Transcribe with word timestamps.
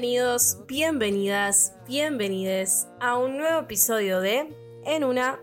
Bienvenidos, 0.00 0.58
bienvenidas, 0.68 1.74
bienvenides 1.88 2.86
a 3.00 3.18
un 3.18 3.36
nuevo 3.36 3.62
episodio 3.62 4.20
de 4.20 4.54
En 4.84 5.02
una. 5.02 5.40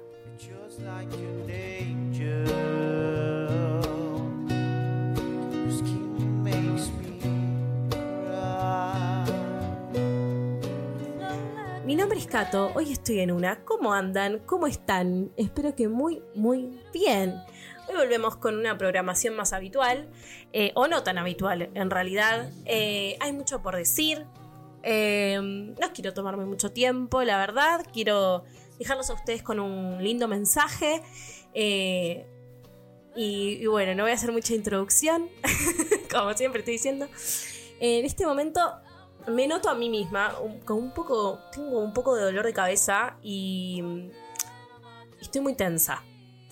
Mi 11.85 11.97
nombre 11.97 12.17
es 12.17 12.25
Kato, 12.25 12.71
hoy 12.75 12.93
estoy 12.93 13.19
en 13.19 13.31
una. 13.31 13.59
¿Cómo 13.65 13.93
andan? 13.93 14.39
¿Cómo 14.45 14.67
están? 14.67 15.33
Espero 15.35 15.75
que 15.75 15.89
muy, 15.89 16.23
muy 16.33 16.79
bien. 16.93 17.35
Hoy 17.89 17.95
volvemos 17.97 18.37
con 18.37 18.57
una 18.57 18.77
programación 18.77 19.35
más 19.35 19.51
habitual, 19.51 20.07
eh, 20.53 20.71
o 20.75 20.87
no 20.87 21.03
tan 21.03 21.17
habitual 21.17 21.69
en 21.73 21.89
realidad. 21.89 22.49
Eh, 22.63 23.17
hay 23.19 23.33
mucho 23.33 23.61
por 23.61 23.75
decir. 23.75 24.25
Eh, 24.87 25.39
no 25.41 25.93
quiero 25.93 26.13
tomarme 26.13 26.45
mucho 26.45 26.71
tiempo, 26.71 27.23
la 27.23 27.39
verdad. 27.39 27.85
Quiero 27.91 28.43
dejarlos 28.77 29.09
a 29.09 29.13
ustedes 29.13 29.41
con 29.41 29.59
un 29.59 30.01
lindo 30.01 30.27
mensaje. 30.27 31.01
Eh, 31.55 32.27
y, 33.15 33.65
bueno, 33.65 33.95
no 33.95 34.03
voy 34.03 34.11
a 34.11 34.15
hacer 34.15 34.31
mucha 34.31 34.53
introducción, 34.53 35.29
como 36.11 36.33
siempre 36.33 36.59
estoy 36.59 36.73
diciendo. 36.73 37.07
En 37.79 38.05
este 38.05 38.25
momento 38.25 38.59
me 39.27 39.47
noto 39.47 39.69
a 39.69 39.75
mí 39.75 39.89
misma 39.89 40.35
con 40.65 40.77
un 40.77 40.93
poco, 40.93 41.39
tengo 41.51 41.79
un 41.79 41.93
poco 41.93 42.15
de 42.15 42.23
dolor 42.23 42.45
de 42.45 42.53
cabeza 42.53 43.17
y 43.23 43.81
estoy 45.19 45.41
muy 45.41 45.55
tensa. 45.55 46.03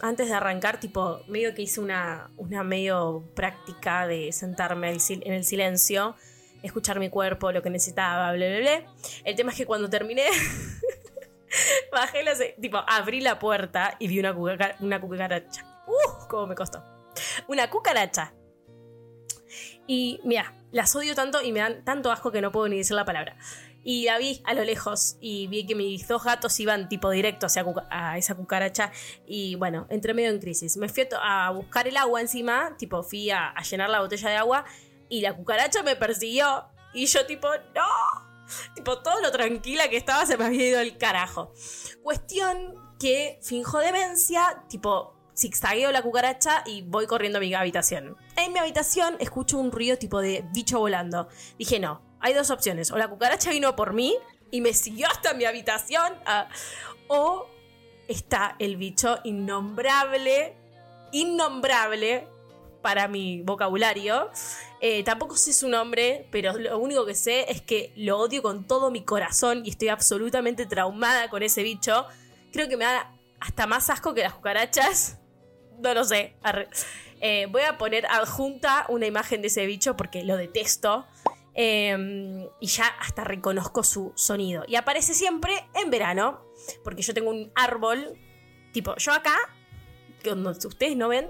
Antes 0.01 0.27
de 0.29 0.33
arrancar, 0.33 0.79
tipo, 0.79 1.21
medio 1.27 1.53
que 1.53 1.61
hice 1.61 1.79
una, 1.79 2.31
una 2.37 2.63
medio 2.63 3.23
práctica 3.35 4.07
de 4.07 4.31
sentarme 4.31 4.89
en 4.89 5.33
el 5.33 5.45
silencio, 5.45 6.15
escuchar 6.63 6.99
mi 6.99 7.09
cuerpo, 7.09 7.51
lo 7.51 7.61
que 7.61 7.69
necesitaba, 7.69 8.31
bla, 8.33 8.47
bla, 8.47 8.59
bla. 8.59 8.93
El 9.23 9.35
tema 9.35 9.51
es 9.51 9.57
que 9.57 9.65
cuando 9.65 9.89
terminé, 9.89 10.23
bajé 11.91 12.23
la, 12.23 12.33
tipo, 12.59 12.81
abrí 12.87 13.21
la 13.21 13.37
puerta 13.37 13.95
y 13.99 14.07
vi 14.07 14.19
una, 14.19 14.33
cuca- 14.33 14.75
una 14.79 14.99
cucaracha. 14.99 15.65
¡Uh! 15.87 16.27
Cómo 16.27 16.47
me 16.47 16.55
costó. 16.55 16.83
Una 17.47 17.69
cucaracha. 17.69 18.33
Y 19.85 20.19
mira, 20.23 20.53
las 20.71 20.95
odio 20.95 21.13
tanto 21.13 21.41
y 21.41 21.51
me 21.51 21.59
dan 21.59 21.83
tanto 21.83 22.11
asco 22.11 22.31
que 22.31 22.41
no 22.41 22.51
puedo 22.51 22.67
ni 22.69 22.77
decir 22.77 22.95
la 22.95 23.05
palabra. 23.05 23.37
Y 23.83 24.05
la 24.05 24.17
vi 24.17 24.41
a 24.45 24.53
lo 24.53 24.63
lejos 24.63 25.17
y 25.19 25.47
vi 25.47 25.65
que 25.67 25.75
mis 25.75 26.07
dos 26.07 26.23
gatos 26.23 26.57
iban 26.61 26.87
tipo 26.87 27.09
directo 27.09 27.47
hacia 27.47 27.65
a 27.89 28.17
esa 28.17 28.33
cucaracha 28.33 28.93
y 29.27 29.55
bueno, 29.55 29.87
entré 29.89 30.13
medio 30.13 30.29
en 30.29 30.39
crisis. 30.39 30.77
Me 30.77 30.87
fui 30.87 31.05
a, 31.21 31.49
buscar 31.49 31.89
el 31.89 31.97
agua 31.97 32.21
encima, 32.21 32.77
tipo 32.77 33.03
fui 33.03 33.29
a 33.29 33.53
llenar 33.69 33.89
la 33.89 33.99
botella 33.99 34.29
de 34.29 34.37
agua 34.37 34.63
y 35.13 35.21
la 35.21 35.35
cucaracha 35.35 35.83
me 35.83 35.95
persiguió 35.95 36.65
y 36.91 37.05
yo 37.05 37.23
tipo, 37.27 37.47
no. 37.75 38.33
Tipo, 38.73 38.97
todo 39.03 39.21
lo 39.21 39.31
tranquila 39.31 39.87
que 39.87 39.97
estaba 39.97 40.25
se 40.25 40.37
me 40.37 40.45
había 40.45 40.69
ido 40.69 40.79
el 40.79 40.97
carajo. 40.97 41.53
Cuestión 42.01 42.75
que 42.99 43.39
finjo 43.43 43.77
demencia, 43.77 44.63
tipo, 44.69 45.15
zigzagueo 45.37 45.91
la 45.91 46.01
cucaracha 46.01 46.63
y 46.65 46.81
voy 46.81 47.05
corriendo 47.05 47.37
a 47.37 47.41
mi 47.41 47.53
habitación. 47.53 48.17
En 48.37 48.53
mi 48.53 48.59
habitación 48.59 49.15
escucho 49.19 49.59
un 49.59 49.71
ruido 49.71 49.97
tipo 49.97 50.19
de 50.19 50.45
bicho 50.51 50.79
volando. 50.79 51.29
Dije, 51.59 51.79
no, 51.79 52.01
hay 52.19 52.33
dos 52.33 52.49
opciones. 52.49 52.89
O 52.89 52.97
la 52.97 53.07
cucaracha 53.07 53.51
vino 53.51 53.75
por 53.75 53.93
mí 53.93 54.15
y 54.49 54.61
me 54.61 54.73
siguió 54.73 55.07
hasta 55.07 55.35
mi 55.35 55.45
habitación. 55.45 56.11
ah, 56.25 56.49
o 57.07 57.47
está 58.07 58.55
el 58.57 58.77
bicho 58.77 59.19
innombrable, 59.23 60.57
innombrable 61.11 62.32
para 62.83 63.07
mi 63.07 63.41
vocabulario. 63.41 64.29
Eh, 64.81 65.03
tampoco 65.03 65.37
sé 65.37 65.53
su 65.53 65.69
nombre, 65.69 66.27
pero 66.29 66.55
lo 66.59 66.77
único 66.77 67.05
que 67.05 67.15
sé 67.15 67.49
es 67.49 67.61
que 67.61 67.91
lo 67.95 68.19
odio 68.19 68.43
con 68.43 68.67
todo 68.67 68.91
mi 68.91 69.03
corazón 69.03 69.63
y 69.65 69.69
estoy 69.69 69.87
absolutamente 69.87 70.67
traumada 70.67 71.29
con 71.29 71.41
ese 71.41 71.63
bicho. 71.63 72.05
Creo 72.51 72.69
que 72.69 72.77
me 72.77 72.83
da 72.83 73.11
hasta 73.39 73.65
más 73.65 73.89
asco 73.89 74.13
que 74.13 74.21
las 74.21 74.35
cucarachas. 74.35 75.17
No 75.79 75.93
lo 75.93 76.03
sé. 76.03 76.35
Eh, 77.19 77.47
voy 77.49 77.63
a 77.63 77.77
poner 77.77 78.05
adjunta 78.05 78.85
una 78.89 79.07
imagen 79.07 79.41
de 79.41 79.47
ese 79.47 79.65
bicho 79.65 79.95
porque 79.95 80.23
lo 80.23 80.37
detesto. 80.37 81.07
Eh, 81.55 82.47
y 82.59 82.67
ya 82.67 82.85
hasta 82.99 83.23
reconozco 83.23 83.83
su 83.83 84.11
sonido. 84.15 84.65
Y 84.67 84.75
aparece 84.75 85.13
siempre 85.13 85.53
en 85.73 85.89
verano. 85.89 86.41
Porque 86.83 87.01
yo 87.01 87.13
tengo 87.13 87.31
un 87.31 87.51
árbol. 87.55 88.19
Tipo, 88.73 88.95
yo 88.97 89.13
acá, 89.13 89.35
que 90.21 90.31
ustedes 90.31 90.97
no 90.97 91.07
ven, 91.07 91.29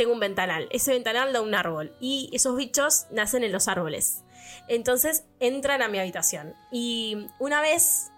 tengo 0.00 0.14
un 0.14 0.20
ventanal. 0.20 0.66
Ese 0.70 0.92
ventanal 0.92 1.30
da 1.34 1.42
un 1.42 1.54
árbol. 1.54 1.94
Y 2.00 2.30
esos 2.32 2.56
bichos 2.56 3.06
nacen 3.10 3.44
en 3.44 3.52
los 3.52 3.68
árboles. 3.68 4.24
Entonces 4.66 5.24
entran 5.40 5.82
a 5.82 5.88
mi 5.88 5.98
habitación. 5.98 6.54
Y 6.72 7.26
una 7.38 7.60
vez, 7.60 8.10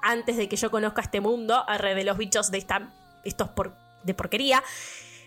antes 0.00 0.38
de 0.38 0.48
que 0.48 0.56
yo 0.56 0.70
conozca 0.70 1.02
este 1.02 1.20
mundo, 1.20 1.62
alrededor 1.68 1.98
de 1.98 2.04
los 2.04 2.16
bichos 2.16 2.50
de 2.50 2.56
esta, 2.56 2.90
estos 3.22 3.50
por- 3.50 3.76
de 4.02 4.14
porquería, 4.14 4.62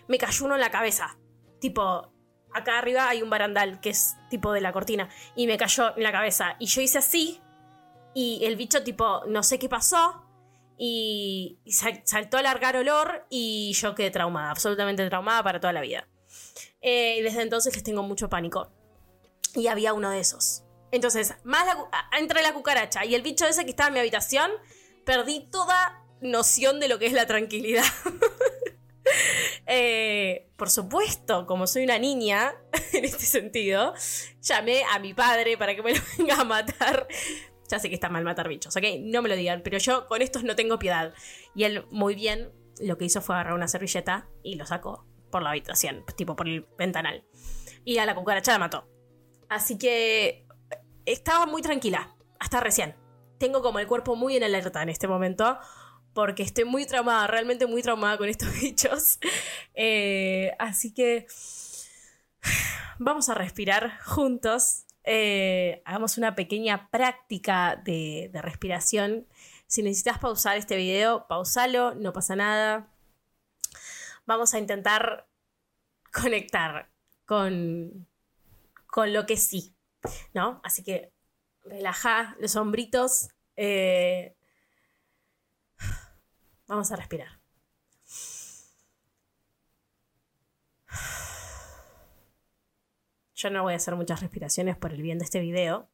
me 0.08 0.18
cayó 0.18 0.46
uno 0.46 0.56
en 0.56 0.60
la 0.62 0.70
cabeza. 0.72 1.16
Tipo, 1.60 2.12
acá 2.52 2.78
arriba 2.78 3.08
hay 3.08 3.22
un 3.22 3.30
barandal 3.30 3.78
que 3.80 3.90
es 3.90 4.16
tipo 4.30 4.52
de 4.52 4.60
la 4.60 4.72
cortina. 4.72 5.08
Y 5.36 5.46
me 5.46 5.56
cayó 5.58 5.96
en 5.96 6.02
la 6.02 6.10
cabeza. 6.10 6.56
Y 6.58 6.66
yo 6.66 6.80
hice 6.80 6.98
así. 6.98 7.40
Y 8.14 8.44
el 8.46 8.56
bicho, 8.56 8.82
tipo, 8.82 9.22
no 9.28 9.44
sé 9.44 9.60
qué 9.60 9.68
pasó. 9.68 10.24
Y, 10.78 11.58
y 11.64 11.72
sal- 11.72 12.02
saltó 12.04 12.36
a 12.38 12.42
largar 12.42 12.76
olor. 12.76 13.26
Y 13.30 13.72
yo 13.74 13.94
quedé 13.94 14.10
traumada, 14.10 14.50
absolutamente 14.50 15.06
traumada 15.08 15.42
para 15.42 15.60
toda 15.60 15.72
la 15.72 15.80
vida. 15.80 16.08
Eh, 16.80 17.16
y 17.18 17.22
desde 17.22 17.42
entonces 17.42 17.74
les 17.74 17.82
tengo 17.82 18.02
mucho 18.02 18.28
pánico. 18.28 18.70
Y 19.54 19.66
había 19.66 19.92
uno 19.92 20.10
de 20.10 20.20
esos. 20.20 20.62
Entonces, 20.90 21.34
más 21.44 21.66
la 21.66 21.88
entre 22.18 22.42
la 22.42 22.54
cucaracha 22.54 23.04
y 23.04 23.14
el 23.14 23.22
bicho 23.22 23.46
ese 23.46 23.64
que 23.64 23.70
estaba 23.70 23.88
en 23.88 23.94
mi 23.94 24.00
habitación, 24.00 24.50
perdí 25.04 25.48
toda 25.50 26.02
noción 26.20 26.80
de 26.80 26.88
lo 26.88 26.98
que 26.98 27.06
es 27.06 27.12
la 27.12 27.26
tranquilidad. 27.26 27.84
Eh, 29.66 30.50
por 30.56 30.70
supuesto, 30.70 31.46
como 31.46 31.66
soy 31.66 31.84
una 31.84 31.98
niña 31.98 32.54
en 32.92 33.04
este 33.04 33.24
sentido, 33.26 33.94
llamé 34.42 34.82
a 34.84 34.98
mi 34.98 35.14
padre 35.14 35.56
para 35.58 35.74
que 35.74 35.82
me 35.82 35.94
lo 35.94 36.00
venga 36.16 36.36
a 36.40 36.44
matar. 36.44 37.06
Ya 37.68 37.78
sé 37.78 37.88
que 37.88 37.94
está 37.94 38.08
mal 38.08 38.24
matar 38.24 38.48
bichos, 38.48 38.76
¿ok? 38.76 38.84
No 39.00 39.22
me 39.22 39.28
lo 39.28 39.36
digan, 39.36 39.62
pero 39.62 39.78
yo 39.78 40.06
con 40.06 40.22
estos 40.22 40.44
no 40.44 40.56
tengo 40.56 40.78
piedad. 40.78 41.12
Y 41.54 41.64
él, 41.64 41.84
muy 41.90 42.14
bien, 42.14 42.50
lo 42.80 42.96
que 42.98 43.04
hizo 43.04 43.20
fue 43.20 43.34
agarrar 43.34 43.54
una 43.54 43.68
servilleta 43.68 44.28
y 44.42 44.56
lo 44.56 44.66
sacó 44.66 45.06
por 45.30 45.42
la 45.42 45.50
habitación, 45.50 46.04
tipo 46.16 46.36
por 46.36 46.48
el 46.48 46.66
ventanal. 46.78 47.24
Y 47.84 47.98
a 47.98 48.06
la 48.06 48.14
cucaracha 48.14 48.52
la 48.52 48.58
mató. 48.58 48.88
Así 49.48 49.78
que 49.78 50.46
estaba 51.06 51.46
muy 51.46 51.62
tranquila, 51.62 52.14
hasta 52.38 52.60
recién. 52.60 52.94
Tengo 53.38 53.62
como 53.62 53.78
el 53.78 53.86
cuerpo 53.86 54.16
muy 54.16 54.36
en 54.36 54.42
alerta 54.42 54.82
en 54.82 54.88
este 54.88 55.08
momento, 55.08 55.58
porque 56.12 56.42
estoy 56.42 56.64
muy 56.64 56.86
traumada, 56.86 57.26
realmente 57.26 57.66
muy 57.66 57.82
traumada 57.82 58.18
con 58.18 58.28
estos 58.28 58.52
bichos. 58.60 59.18
Eh, 59.74 60.52
así 60.58 60.92
que 60.92 61.26
vamos 62.98 63.28
a 63.28 63.34
respirar 63.34 63.98
juntos. 64.04 64.84
Eh, 65.10 65.80
hagamos 65.86 66.18
una 66.18 66.34
pequeña 66.34 66.90
práctica 66.90 67.76
de, 67.82 68.30
respiración. 68.34 69.26
Si 69.66 69.82
necesitas 69.82 70.18
pausar 70.18 70.58
este 70.58 70.76
video, 70.76 71.26
pausalo, 71.26 71.94
no 71.94 72.12
pasa 72.12 72.36
nada. 72.36 72.92
Vamos 74.26 74.52
a 74.52 74.58
intentar 74.58 75.26
conectar 76.12 76.90
con, 77.24 78.06
con 78.86 79.14
lo 79.14 79.24
que 79.24 79.38
sí, 79.38 79.74
¿no? 80.34 80.60
Así 80.62 80.84
que 80.84 81.10
relaja 81.64 82.36
los 82.38 82.54
hombritos. 82.56 83.30
eh, 83.56 84.36
vamos 86.66 86.92
a 86.92 86.96
respirar. 86.96 87.40
Yo 93.38 93.50
no 93.50 93.62
voy 93.62 93.74
a 93.74 93.76
hacer 93.76 93.94
muchas 93.94 94.20
respiraciones 94.20 94.76
por 94.76 94.92
el 94.92 95.00
bien 95.00 95.18
de 95.18 95.24
este 95.24 95.38
video. 95.38 95.88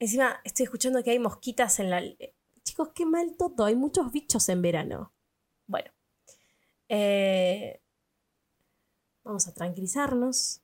Encima 0.00 0.40
estoy 0.42 0.64
escuchando 0.64 1.04
que 1.04 1.12
hay 1.12 1.20
mosquitas 1.20 1.78
en 1.78 1.90
la... 1.90 2.02
Chicos, 2.64 2.90
qué 2.96 3.06
mal 3.06 3.36
todo. 3.38 3.64
Hay 3.64 3.76
muchos 3.76 4.10
bichos 4.10 4.48
en 4.48 4.60
verano. 4.60 5.12
Bueno. 5.68 5.92
Eh, 6.88 7.80
vamos 9.22 9.46
a 9.46 9.54
tranquilizarnos. 9.54 10.62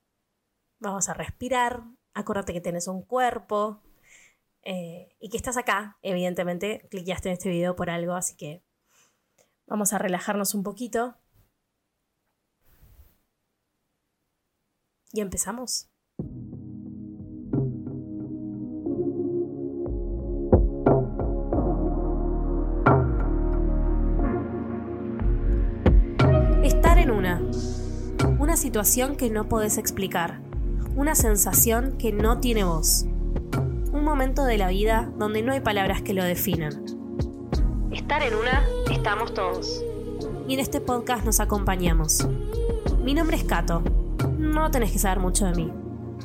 Vamos 0.79 1.07
a 1.07 1.13
respirar. 1.13 1.83
Acuérdate 2.13 2.51
que 2.51 2.59
tienes 2.59 2.89
un 2.89 3.01
cuerpo. 3.01 3.81
eh, 4.63 5.15
y 5.21 5.29
que 5.29 5.37
estás 5.37 5.55
acá. 5.55 5.97
Evidentemente, 6.01 6.89
cliqueaste 6.91 7.29
en 7.29 7.33
este 7.33 7.47
video 7.49 7.77
por 7.77 7.89
algo. 7.89 8.15
Así 8.15 8.35
que 8.35 8.63
vamos 9.65 9.93
a 9.93 9.97
relajarnos 9.97 10.53
un 10.55 10.63
poquito. 10.63 11.15
Y 15.15 15.21
empezamos. 15.21 15.87
Estar 26.63 26.97
en 26.97 27.11
una. 27.11 27.41
Una 28.39 28.57
situación 28.57 29.15
que 29.15 29.29
no 29.29 29.47
podés 29.47 29.77
explicar. 29.77 30.41
Una 30.97 31.15
sensación 31.15 31.97
que 31.97 32.11
no 32.11 32.41
tiene 32.41 32.65
voz. 32.65 33.05
momento 33.93 34.43
de 34.43 34.57
la 34.57 34.67
vida 34.67 35.09
donde 35.17 35.41
no 35.41 35.53
hay 35.53 35.61
palabras 35.61 36.01
que 36.01 36.13
lo 36.13 36.25
definan. 36.25 36.73
Estar 37.91 38.21
en 38.21 38.35
una, 38.35 38.67
estamos 38.91 39.33
todos. 39.33 39.81
Y 40.49 40.55
en 40.55 40.59
este 40.59 40.81
podcast 40.81 41.23
nos 41.23 41.39
acompañamos. 41.39 42.27
Mi 43.01 43.13
nombre 43.13 43.37
es 43.37 43.45
Cato. 43.45 44.04
No 44.55 44.71
tenés 44.71 44.93
que 44.93 44.99
saber 44.99 45.19
mucho 45.19 45.45
de 45.45 45.53
mí. 45.53 45.73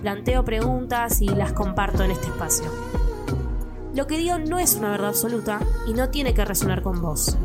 Planteo 0.02 0.44
preguntas 0.44 1.20
y 1.20 1.26
las 1.26 1.52
comparto 1.52 2.04
en 2.04 2.12
este 2.12 2.28
espacio. 2.28 2.70
Lo 3.92 4.06
que 4.06 4.18
digo 4.18 4.38
no 4.38 4.60
es 4.60 4.76
una 4.76 4.92
verdad 4.92 5.08
absoluta 5.08 5.58
y 5.88 5.94
no 5.94 6.10
tiene 6.10 6.32
que 6.32 6.44
resonar 6.44 6.80
con 6.80 7.02
vos. 7.02 7.36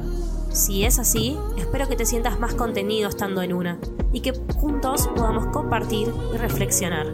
Si 0.53 0.85
es 0.85 0.99
así, 0.99 1.39
espero 1.57 1.89
que 1.89 1.95
te 1.95 2.05
sientas 2.05 2.39
más 2.39 2.53
contenido 2.53 3.09
estando 3.09 3.41
en 3.41 3.53
una 3.53 3.79
y 4.13 4.21
que 4.21 4.33
juntos 4.57 5.07
podamos 5.07 5.47
compartir 5.47 6.13
y 6.31 6.37
reflexionar. 6.37 7.07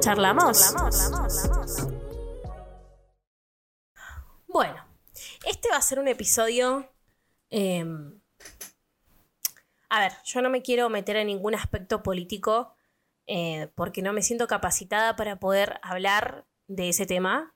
¿Charlamos? 0.00 0.74
Bueno, 4.48 4.86
este 5.46 5.68
va 5.70 5.76
a 5.76 5.82
ser 5.82 5.98
un 5.98 6.08
episodio... 6.08 6.90
em, 7.50 8.19
a 9.90 10.00
ver, 10.00 10.12
yo 10.24 10.40
no 10.40 10.50
me 10.50 10.62
quiero 10.62 10.88
meter 10.88 11.16
en 11.16 11.26
ningún 11.26 11.54
aspecto 11.54 12.02
político 12.02 12.72
eh, 13.26 13.68
porque 13.74 14.02
no 14.02 14.12
me 14.12 14.22
siento 14.22 14.46
capacitada 14.46 15.16
para 15.16 15.38
poder 15.38 15.80
hablar 15.82 16.46
de 16.68 16.88
ese 16.88 17.06
tema. 17.06 17.54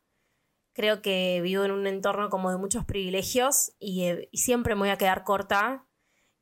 Creo 0.75 1.03
que 1.03 1.41
vivo 1.43 1.65
en 1.65 1.71
un 1.71 1.87
entorno 1.87 2.31
como 2.31 2.51
de 2.51 2.59
muchos 2.59 2.85
privilegios 2.85 3.73
y, 3.79 4.05
eh, 4.05 4.29
y 4.33 4.39
siempre 4.39 4.75
me 4.75 4.81
voy 4.83 4.91
a 4.91 4.99
quedar 4.99 5.25
corta. 5.25 5.87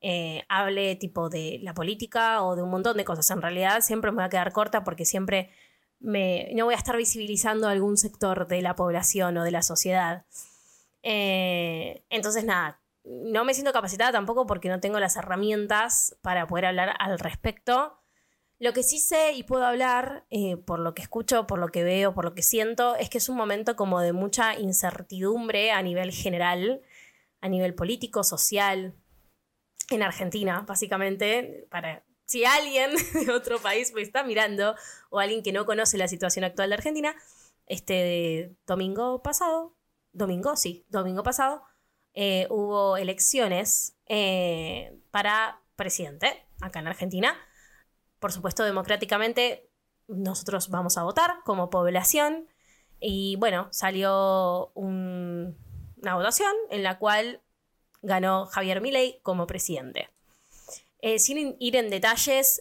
eh, 0.04 0.44
hable 0.48 0.96
tipo 0.96 1.28
de 1.30 1.60
la 1.62 1.74
política 1.74 2.42
o 2.42 2.56
de 2.56 2.62
un 2.62 2.70
montón 2.70 2.96
de 2.96 3.04
cosas. 3.04 3.30
En 3.30 3.40
realidad 3.42 3.80
siempre 3.82 4.10
me 4.10 4.16
voy 4.16 4.24
a 4.24 4.28
quedar 4.30 4.52
corta 4.52 4.82
porque 4.84 5.04
siempre 5.04 5.50
me, 6.00 6.50
no 6.54 6.64
voy 6.66 6.74
a 6.74 6.78
estar 6.78 6.96
visibilizando 6.96 7.68
algún 7.68 7.96
sector 7.96 8.48
de 8.48 8.62
la 8.62 8.74
población 8.76 9.36
o 9.38 9.44
de 9.44 9.52
la 9.52 9.62
sociedad. 9.62 10.26
Eh, 11.04 12.04
entonces, 12.10 12.44
nada, 12.44 12.81
no 13.04 13.44
me 13.44 13.54
siento 13.54 13.72
capacitada 13.72 14.12
tampoco 14.12 14.46
porque 14.46 14.68
no 14.68 14.80
tengo 14.80 15.00
las 15.00 15.16
herramientas 15.16 16.16
para 16.22 16.46
poder 16.46 16.66
hablar 16.66 16.94
al 16.98 17.18
respecto. 17.18 17.98
Lo 18.58 18.72
que 18.72 18.84
sí 18.84 18.98
sé 18.98 19.32
y 19.32 19.42
puedo 19.42 19.66
hablar, 19.66 20.24
eh, 20.30 20.56
por 20.56 20.78
lo 20.78 20.94
que 20.94 21.02
escucho, 21.02 21.46
por 21.48 21.58
lo 21.58 21.68
que 21.68 21.82
veo, 21.82 22.14
por 22.14 22.24
lo 22.24 22.34
que 22.34 22.42
siento, 22.42 22.94
es 22.94 23.10
que 23.10 23.18
es 23.18 23.28
un 23.28 23.36
momento 23.36 23.74
como 23.74 24.00
de 24.00 24.12
mucha 24.12 24.56
incertidumbre 24.56 25.72
a 25.72 25.82
nivel 25.82 26.12
general, 26.12 26.80
a 27.40 27.48
nivel 27.48 27.74
político, 27.74 28.22
social, 28.22 28.94
en 29.90 30.02
Argentina, 30.02 30.64
básicamente, 30.66 31.66
para 31.70 32.04
si 32.24 32.44
alguien 32.44 32.92
de 33.26 33.32
otro 33.32 33.58
país 33.58 33.92
me 33.92 34.00
está 34.00 34.22
mirando 34.22 34.76
o 35.10 35.18
alguien 35.18 35.42
que 35.42 35.52
no 35.52 35.66
conoce 35.66 35.98
la 35.98 36.08
situación 36.08 36.44
actual 36.44 36.70
de 36.70 36.74
Argentina, 36.76 37.14
este 37.66 38.56
domingo 38.66 39.22
pasado, 39.22 39.76
domingo, 40.12 40.56
sí, 40.56 40.86
domingo 40.88 41.22
pasado, 41.22 41.64
eh, 42.14 42.46
hubo 42.50 42.96
elecciones 42.96 43.94
eh, 44.06 44.94
para 45.10 45.60
presidente 45.76 46.44
acá 46.60 46.80
en 46.80 46.86
Argentina. 46.88 47.36
Por 48.18 48.32
supuesto, 48.32 48.64
democráticamente 48.64 49.68
nosotros 50.08 50.68
vamos 50.68 50.98
a 50.98 51.02
votar 51.02 51.36
como 51.44 51.70
población 51.70 52.48
y 53.00 53.36
bueno, 53.36 53.68
salió 53.72 54.70
un- 54.74 55.56
una 55.96 56.14
votación 56.16 56.52
en 56.70 56.82
la 56.82 56.98
cual 56.98 57.40
ganó 58.02 58.46
Javier 58.46 58.80
Milei 58.80 59.20
como 59.22 59.46
presidente. 59.46 60.08
Eh, 61.00 61.18
sin 61.18 61.38
in- 61.38 61.56
ir 61.58 61.74
en 61.76 61.90
detalles, 61.90 62.60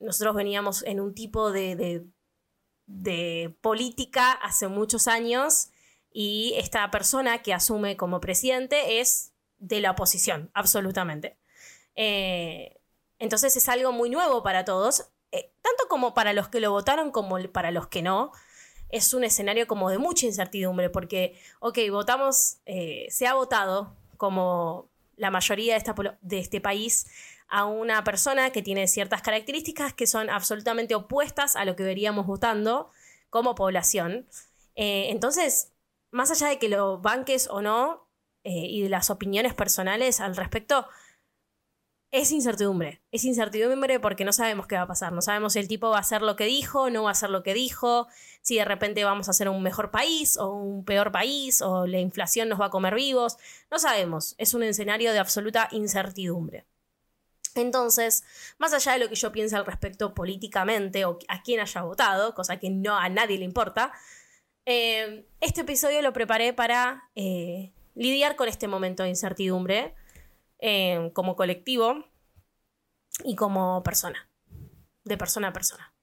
nosotros 0.00 0.34
veníamos 0.34 0.82
en 0.84 1.00
un 1.00 1.14
tipo 1.14 1.52
de- 1.52 2.04
de 2.86 3.56
política 3.60 4.32
hace 4.32 4.68
muchos 4.68 5.06
años 5.08 5.68
y 6.18 6.54
esta 6.56 6.90
persona 6.90 7.42
que 7.42 7.52
asume 7.52 7.98
como 7.98 8.22
presidente 8.22 9.00
es 9.00 9.34
de 9.58 9.80
la 9.80 9.90
oposición, 9.90 10.50
absolutamente. 10.54 11.36
Eh, 11.94 12.80
entonces 13.18 13.54
es 13.54 13.68
algo 13.68 13.92
muy 13.92 14.08
nuevo 14.08 14.42
para 14.42 14.64
todos, 14.64 15.10
eh, 15.30 15.52
tanto 15.60 15.88
como 15.90 16.14
para 16.14 16.32
los 16.32 16.48
que 16.48 16.60
lo 16.60 16.70
votaron 16.70 17.10
como 17.10 17.36
para 17.52 17.70
los 17.70 17.88
que 17.88 18.00
no. 18.00 18.32
Es 18.88 19.12
un 19.12 19.24
escenario 19.24 19.66
como 19.66 19.90
de 19.90 19.98
mucha 19.98 20.24
incertidumbre 20.24 20.88
porque, 20.88 21.38
ok, 21.60 21.80
votamos, 21.90 22.60
eh, 22.64 23.08
se 23.10 23.26
ha 23.26 23.34
votado 23.34 23.94
como 24.16 24.88
la 25.16 25.30
mayoría 25.30 25.74
de, 25.74 25.78
esta, 25.78 25.94
de 26.22 26.38
este 26.38 26.62
país 26.62 27.08
a 27.46 27.66
una 27.66 28.04
persona 28.04 28.52
que 28.52 28.62
tiene 28.62 28.88
ciertas 28.88 29.20
características 29.20 29.92
que 29.92 30.06
son 30.06 30.30
absolutamente 30.30 30.94
opuestas 30.94 31.56
a 31.56 31.66
lo 31.66 31.76
que 31.76 31.82
veríamos 31.82 32.26
votando 32.26 32.90
como 33.28 33.54
población. 33.54 34.26
Entonces, 34.78 35.72
más 36.16 36.30
allá 36.30 36.48
de 36.48 36.58
que 36.58 36.68
lo 36.68 36.98
banques 36.98 37.48
o 37.50 37.60
no, 37.60 38.08
eh, 38.42 38.50
y 38.50 38.82
de 38.82 38.88
las 38.88 39.10
opiniones 39.10 39.54
personales 39.54 40.20
al 40.20 40.36
respecto, 40.36 40.86
es 42.10 42.32
incertidumbre. 42.32 43.02
Es 43.10 43.24
incertidumbre 43.24 44.00
porque 44.00 44.24
no 44.24 44.32
sabemos 44.32 44.66
qué 44.66 44.76
va 44.76 44.82
a 44.82 44.86
pasar. 44.86 45.12
No 45.12 45.20
sabemos 45.20 45.52
si 45.52 45.58
el 45.58 45.68
tipo 45.68 45.90
va 45.90 45.98
a 45.98 46.00
hacer 46.00 46.22
lo 46.22 46.36
que 46.36 46.46
dijo, 46.46 46.88
no 46.88 47.02
va 47.02 47.10
a 47.10 47.12
hacer 47.12 47.28
lo 47.28 47.42
que 47.42 47.52
dijo, 47.52 48.06
si 48.40 48.56
de 48.56 48.64
repente 48.64 49.04
vamos 49.04 49.28
a 49.28 49.34
ser 49.34 49.48
un 49.48 49.62
mejor 49.62 49.90
país 49.90 50.38
o 50.38 50.52
un 50.52 50.84
peor 50.84 51.12
país, 51.12 51.60
o 51.60 51.86
la 51.86 51.98
inflación 51.98 52.48
nos 52.48 52.60
va 52.60 52.66
a 52.66 52.70
comer 52.70 52.94
vivos. 52.94 53.36
No 53.70 53.78
sabemos. 53.78 54.34
Es 54.38 54.54
un 54.54 54.62
escenario 54.62 55.12
de 55.12 55.18
absoluta 55.18 55.68
incertidumbre. 55.72 56.64
Entonces, 57.56 58.24
más 58.58 58.72
allá 58.72 58.92
de 58.92 58.98
lo 59.00 59.08
que 59.08 59.16
yo 59.16 59.32
piense 59.32 59.56
al 59.56 59.66
respecto 59.66 60.14
políticamente 60.14 61.04
o 61.04 61.18
a 61.28 61.42
quién 61.42 61.60
haya 61.60 61.82
votado, 61.82 62.34
cosa 62.34 62.58
que 62.58 62.70
no 62.70 62.96
a 62.96 63.08
nadie 63.08 63.38
le 63.38 63.44
importa, 63.44 63.92
eh, 64.66 65.28
este 65.40 65.60
episodio 65.60 66.02
lo 66.02 66.12
preparé 66.12 66.52
para 66.52 67.08
eh, 67.14 67.72
lidiar 67.94 68.34
con 68.34 68.48
este 68.48 68.66
momento 68.66 69.04
de 69.04 69.10
incertidumbre 69.10 69.94
eh, 70.58 71.10
como 71.14 71.36
colectivo 71.36 72.04
y 73.24 73.36
como 73.36 73.82
persona, 73.84 74.28
de 75.04 75.16
persona 75.16 75.48
a 75.48 75.52
persona. 75.52 75.94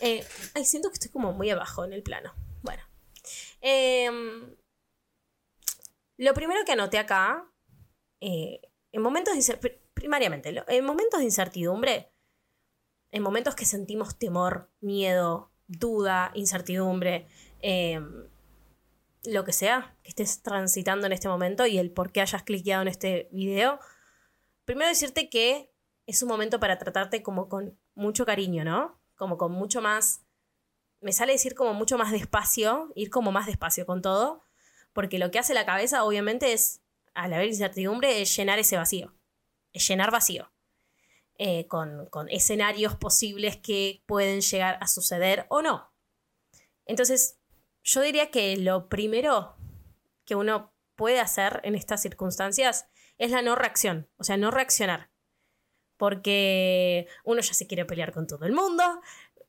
Ay, 0.00 0.64
siento 0.64 0.90
que 0.90 0.94
estoy 0.94 1.10
como 1.10 1.32
muy 1.32 1.50
abajo 1.50 1.84
en 1.84 1.92
el 1.92 2.02
plano. 2.02 2.34
Bueno. 2.62 2.82
Lo 6.18 6.34
primero 6.34 6.60
que 6.64 6.72
anoté 6.72 6.98
acá, 6.98 7.50
en 8.20 9.02
momentos 9.02 9.34
de 9.34 9.80
primariamente, 9.94 10.54
en 10.68 10.84
momentos 10.84 11.18
de 11.18 11.24
incertidumbre, 11.24 12.12
en 13.10 13.22
momentos 13.22 13.56
que 13.56 13.64
sentimos 13.64 14.18
temor, 14.18 14.70
miedo, 14.80 15.50
duda, 15.66 16.30
incertidumbre, 16.34 17.26
em, 17.60 18.28
lo 19.24 19.44
que 19.44 19.52
sea 19.52 19.96
que 20.02 20.10
estés 20.10 20.42
transitando 20.42 21.06
en 21.06 21.12
este 21.12 21.28
momento 21.28 21.66
y 21.66 21.78
el 21.78 21.90
por 21.90 22.12
qué 22.12 22.20
hayas 22.20 22.42
cliqueado 22.42 22.82
en 22.82 22.88
este 22.88 23.28
video, 23.32 23.80
primero 24.64 24.88
decirte 24.88 25.28
que 25.28 25.72
es 26.06 26.22
un 26.22 26.28
momento 26.28 26.60
para 26.60 26.78
tratarte 26.78 27.22
como 27.22 27.48
con 27.48 27.78
mucho 27.94 28.24
cariño, 28.24 28.64
¿no? 28.64 29.00
Como 29.16 29.36
con 29.38 29.52
mucho 29.52 29.82
más, 29.82 30.24
me 31.00 31.12
sale 31.12 31.32
decir 31.32 31.54
como 31.54 31.74
mucho 31.74 31.98
más 31.98 32.12
despacio, 32.12 32.92
ir 32.94 33.10
como 33.10 33.32
más 33.32 33.46
despacio 33.46 33.86
con 33.86 34.02
todo, 34.02 34.42
porque 34.92 35.18
lo 35.18 35.30
que 35.30 35.38
hace 35.38 35.54
la 35.54 35.66
cabeza 35.66 36.04
obviamente 36.04 36.52
es, 36.52 36.80
al 37.14 37.32
haber 37.32 37.48
incertidumbre, 37.48 38.22
es 38.22 38.34
llenar 38.36 38.58
ese 38.58 38.76
vacío, 38.76 39.14
es 39.72 39.86
llenar 39.88 40.10
vacío. 40.10 40.50
eh, 41.38 41.66
con, 41.68 42.06
con 42.06 42.28
escenarios 42.28 42.96
posibles 42.96 43.56
que 43.56 44.02
pueden 44.06 44.40
llegar 44.40 44.76
a 44.80 44.88
suceder 44.88 45.46
o 45.48 45.62
no. 45.62 45.92
Entonces, 46.84 47.37
yo 47.88 48.02
diría 48.02 48.30
que 48.30 48.54
lo 48.58 48.90
primero 48.90 49.56
que 50.26 50.34
uno 50.34 50.74
puede 50.94 51.20
hacer 51.20 51.60
en 51.64 51.74
estas 51.74 52.02
circunstancias 52.02 52.86
es 53.16 53.30
la 53.30 53.40
no 53.40 53.54
reacción, 53.54 54.10
o 54.18 54.24
sea, 54.24 54.36
no 54.36 54.50
reaccionar. 54.50 55.10
Porque 55.96 57.08
uno 57.24 57.40
ya 57.40 57.54
se 57.54 57.66
quiere 57.66 57.86
pelear 57.86 58.12
con 58.12 58.26
todo 58.26 58.44
el 58.44 58.52
mundo, 58.52 58.84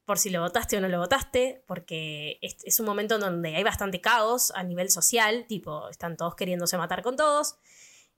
por 0.06 0.18
si 0.18 0.30
lo 0.30 0.40
votaste 0.40 0.78
o 0.78 0.82
no 0.82 0.88
lo 0.88 1.00
votaste, 1.00 1.64
porque 1.68 2.40
es, 2.42 2.80
un 2.80 2.86
momento 2.86 3.16
en 3.16 3.22
donde 3.22 3.58
hay 3.58 3.64
bastante 3.64 4.00
caos 4.00 4.52
a 4.56 4.64
nivel 4.64 4.90
social, 4.90 5.46
tipo, 5.48 5.90
están 5.90 6.16
todos 6.16 6.36
queriéndose 6.36 6.78
matar 6.78 7.04
con 7.04 7.18
todos, 7.18 7.58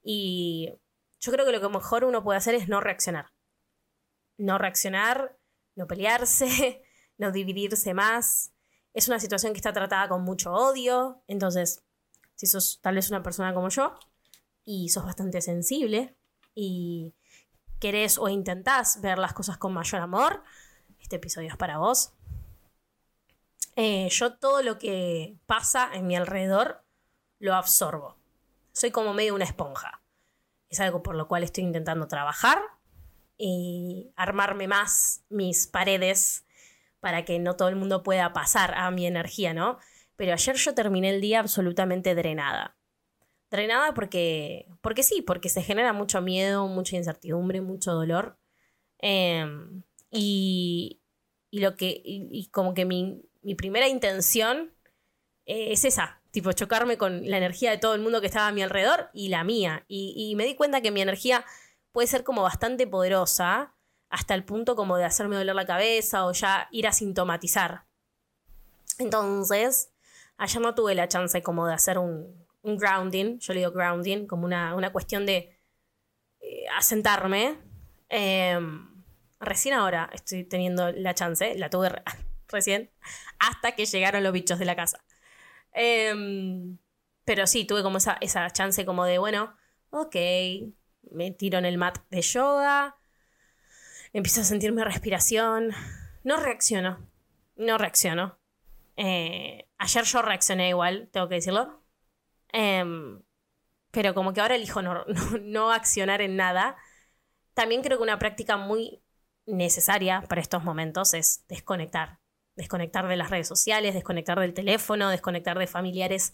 y 0.03 0.71
yo 1.19 1.31
creo 1.31 1.47
que 1.47 1.51
lo 1.51 1.61
que 1.61 1.67
mejor 1.67 2.03
uno 2.03 2.23
puede 2.23 2.37
hacer 2.37 2.53
es 2.53 2.69
no 2.69 2.79
reaccionar. 2.79 3.31
No 4.37 4.59
reaccionar, 4.59 5.35
no 5.75 5.87
pelearse, 5.87 6.83
no 7.17 7.31
dividirse 7.31 7.95
más. 7.95 8.50
Es 8.93 9.07
una 9.07 9.19
situación 9.19 9.53
que 9.53 9.57
está 9.57 9.73
tratada 9.73 10.09
con 10.09 10.23
mucho 10.23 10.53
odio, 10.53 11.23
entonces, 11.27 11.83
si 12.35 12.47
sos 12.47 12.79
tal 12.81 12.95
vez 12.95 13.09
una 13.09 13.23
persona 13.23 13.53
como 13.53 13.69
yo, 13.69 13.93
y 14.63 14.89
sos 14.89 15.05
bastante 15.05 15.41
sensible, 15.41 16.15
y 16.53 17.13
querés 17.79 18.17
o 18.17 18.29
intentás 18.29 19.01
ver 19.01 19.17
las 19.17 19.33
cosas 19.33 19.57
con 19.57 19.73
mayor 19.73 20.01
amor, 20.01 20.43
este 20.99 21.15
episodio 21.15 21.49
es 21.49 21.57
para 21.57 21.77
vos. 21.77 22.13
Eh, 23.75 24.09
yo 24.09 24.37
todo 24.37 24.61
lo 24.61 24.77
que 24.77 25.37
pasa 25.45 25.89
en 25.93 26.05
mi 26.05 26.15
alrededor 26.15 26.83
lo 27.39 27.55
absorbo. 27.55 28.17
Soy 28.73 28.91
como 28.91 29.13
medio 29.13 29.35
una 29.35 29.45
esponja. 29.45 30.01
Es 30.69 30.79
algo 30.79 31.01
por 31.03 31.15
lo 31.15 31.27
cual 31.27 31.43
estoy 31.43 31.63
intentando 31.63 32.07
trabajar 32.07 32.61
y 33.37 34.13
armarme 34.15 34.67
más 34.67 35.23
mis 35.29 35.67
paredes 35.67 36.45
para 37.01 37.25
que 37.25 37.37
no 37.39 37.57
todo 37.57 37.67
el 37.67 37.75
mundo 37.75 38.03
pueda 38.03 38.31
pasar 38.31 38.73
a 38.75 38.89
mi 38.91 39.05
energía, 39.05 39.53
¿no? 39.53 39.77
pero 40.21 40.33
ayer 40.33 40.55
yo 40.55 40.75
terminé 40.75 41.09
el 41.09 41.19
día 41.19 41.39
absolutamente 41.39 42.13
drenada. 42.13 42.77
Drenada 43.49 43.95
porque, 43.95 44.67
porque 44.81 45.01
sí, 45.01 45.23
porque 45.23 45.49
se 45.49 45.63
genera 45.63 45.93
mucho 45.93 46.21
miedo, 46.21 46.67
mucha 46.67 46.95
incertidumbre, 46.95 47.59
mucho 47.59 47.93
dolor. 47.93 48.37
Em, 48.99 49.81
y, 50.11 51.01
y 51.49 51.61
lo 51.61 51.75
que, 51.75 52.03
y, 52.05 52.47
como 52.51 52.75
que 52.75 52.85
mi, 52.85 53.23
mi 53.41 53.55
primera 53.55 53.87
intención 53.87 54.71
eh, 55.47 55.71
es 55.71 55.85
esa, 55.85 56.21
tipo 56.29 56.51
chocarme 56.51 56.99
con 56.99 57.27
la 57.27 57.37
energía 57.37 57.71
de 57.71 57.79
todo 57.79 57.95
el 57.95 58.01
mundo 58.01 58.21
que 58.21 58.27
estaba 58.27 58.49
a 58.49 58.51
mi 58.51 58.61
alrededor 58.61 59.09
y 59.15 59.29
la 59.29 59.43
mía. 59.43 59.85
Y 59.87 60.35
me 60.35 60.45
di 60.45 60.53
cuenta 60.53 60.81
que 60.81 60.91
mi 60.91 61.01
energía 61.01 61.43
puede 61.91 62.07
ser 62.07 62.23
como 62.23 62.43
bastante 62.43 62.85
poderosa 62.85 63.73
hasta 64.11 64.33
el 64.35 64.43
punto 64.43 64.75
como 64.75 64.97
de 64.97 65.05
hacerme 65.05 65.35
doler 65.37 65.55
la 65.55 65.65
cabeza 65.65 66.25
o 66.25 66.31
ya 66.33 66.67
ir 66.71 66.85
a 66.87 66.91
sintomatizar. 66.91 67.85
Entonces, 68.99 69.91
ayer 70.37 70.61
no 70.61 70.75
tuve 70.75 70.95
la 70.95 71.07
chance 71.07 71.41
como 71.41 71.65
de 71.67 71.73
hacer 71.73 71.97
un, 71.97 72.45
un 72.61 72.77
grounding, 72.77 73.39
yo 73.39 73.53
le 73.53 73.61
digo 73.61 73.71
grounding, 73.71 74.27
como 74.27 74.45
una, 74.45 74.75
una 74.75 74.91
cuestión 74.91 75.25
de 75.25 75.57
eh, 76.41 76.65
asentarme. 76.77 77.57
Em, 78.09 79.03
recién 79.39 79.73
ahora 79.75 80.09
estoy 80.13 80.43
teniendo 80.43 80.91
la 80.91 81.13
chance, 81.15 81.55
la 81.57 81.69
tuve 81.69 81.89
re- 81.89 82.03
recién, 82.49 82.91
hasta 83.39 83.71
que 83.73 83.85
llegaron 83.85 84.23
los 84.23 84.33
bichos 84.33 84.59
de 84.59 84.65
la 84.65 84.75
casa. 84.75 85.03
Em, 85.73 86.77
pero 87.23 87.47
sí, 87.47 87.65
tuve 87.65 87.81
como 87.81 87.97
esa, 87.97 88.17
esa 88.21 88.49
chance 88.51 88.85
como 88.85 89.05
de, 89.05 89.17
bueno, 89.19 89.55
ok, 89.89 90.15
me 91.11 91.31
tiro 91.31 91.57
en 91.59 91.65
el 91.65 91.77
mat 91.77 91.99
de 92.09 92.21
yoga, 92.21 92.97
empiezo 94.13 94.41
a 94.41 94.43
sentir 94.43 94.71
mi 94.71 94.83
respiración, 94.83 95.71
no 96.23 96.37
reacciono, 96.37 97.07
no 97.55 97.77
reacciono. 97.77 98.37
Eh, 98.97 99.67
ayer 99.77 100.03
yo 100.03 100.21
reaccioné 100.21 100.69
igual, 100.69 101.09
tengo 101.11 101.27
que 101.29 101.35
decirlo. 101.35 101.81
Em, 102.53 103.21
pero 103.91 104.13
como 104.13 104.33
que 104.33 104.41
ahora 104.41 104.55
elijo 104.55 104.81
no, 104.81 105.05
no- 105.07 105.37
no 105.41 105.71
accionar 105.71 106.21
en 106.21 106.35
nada. 106.35 106.75
También 107.53 107.81
creo 107.81 107.97
que 107.97 108.03
una 108.03 108.19
práctica 108.19 108.57
muy 108.57 109.01
necesaria 109.45 110.21
para 110.29 110.41
estos 110.41 110.63
momentos 110.63 111.13
es 111.13 111.45
desconectar. 111.47 112.19
Desconectar 112.55 113.07
de 113.07 113.15
las 113.17 113.29
redes 113.29 113.47
sociales, 113.47 113.93
desconectar 113.93 114.39
del 114.39 114.53
teléfono, 114.53 115.09
desconectar 115.09 115.57
de 115.57 115.67
familiares 115.67 116.33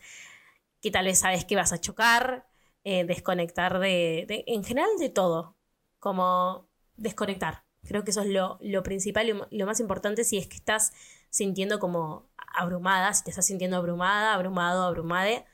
que 0.82 0.92
tal 0.92 1.06
vez 1.06 1.20
sabes 1.20 1.46
que 1.46 1.56
vas 1.56 1.74
a 1.74 1.80
chocar, 1.82 2.48
eh, 2.84 3.04
desconectar 3.06 3.80
de, 3.80 4.26
de- 4.28 4.44
en 4.48 4.64
general 4.64 4.90
de 5.00 5.10
todo, 5.10 5.56
como 6.00 6.70
desconectar. 6.96 7.64
Creo 7.88 8.04
que 8.04 8.12
eso 8.12 8.22
es 8.22 8.28
lo, 8.28 8.58
lo 8.62 8.84
principal 8.84 9.30
y 9.30 9.58
lo- 9.58 9.66
más 9.66 9.80
importante 9.80 10.24
si 10.24 10.38
es 10.38 10.48
que 10.48 10.56
estás 10.58 10.94
sintiendo 11.30 11.80
como 11.80 12.30
abrumada, 12.38 13.14
si 13.14 13.24
te 13.24 13.30
estás 13.32 13.46
sintiendo 13.46 13.78
abrumada, 13.78 14.34
abrumado, 14.34 14.84
abrumade. 14.84 15.46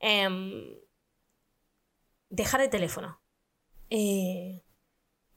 em, 0.00 0.64
dejar 2.28 2.60
el 2.60 2.70
teléfono. 2.70 3.20
Eh, 3.90 4.62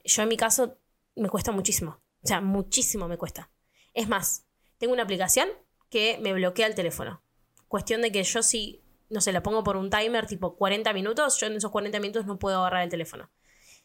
yo 0.04 0.24
en 0.24 0.30
mi 0.30 0.38
caso 0.38 0.78
me 1.16 1.30
cuesta 1.30 1.52
muchísimo. 1.52 2.00
O 2.24 2.28
sea, 2.28 2.42
muchísimo 2.42 3.08
me 3.08 3.18
cuesta. 3.18 3.50
Es 3.94 4.08
más, 4.08 4.46
tengo 4.78 4.94
una 4.94 5.04
aplicación 5.04 5.50
que 5.90 6.18
me 6.22 6.34
bloquea 6.34 6.68
el 6.68 6.76
teléfono. 6.76 7.22
Cuestión 7.68 8.02
de 8.02 8.12
que 8.12 8.24
yo 8.24 8.44
si, 8.44 8.84
no 9.10 9.22
sé, 9.22 9.32
la 9.32 9.44
pongo 9.44 9.64
por 9.64 9.78
un 9.78 9.90
timer 9.90 10.28
tipo 10.28 10.56
40 10.56 10.94
minutos, 10.94 11.40
yo 11.40 11.48
en 11.48 11.54
esos 11.54 11.72
40 11.72 12.00
minutos 12.00 12.26
no 12.26 12.40
puedo 12.40 12.60
agarrar 12.60 12.84
el 12.84 12.90
teléfono. 12.90 13.30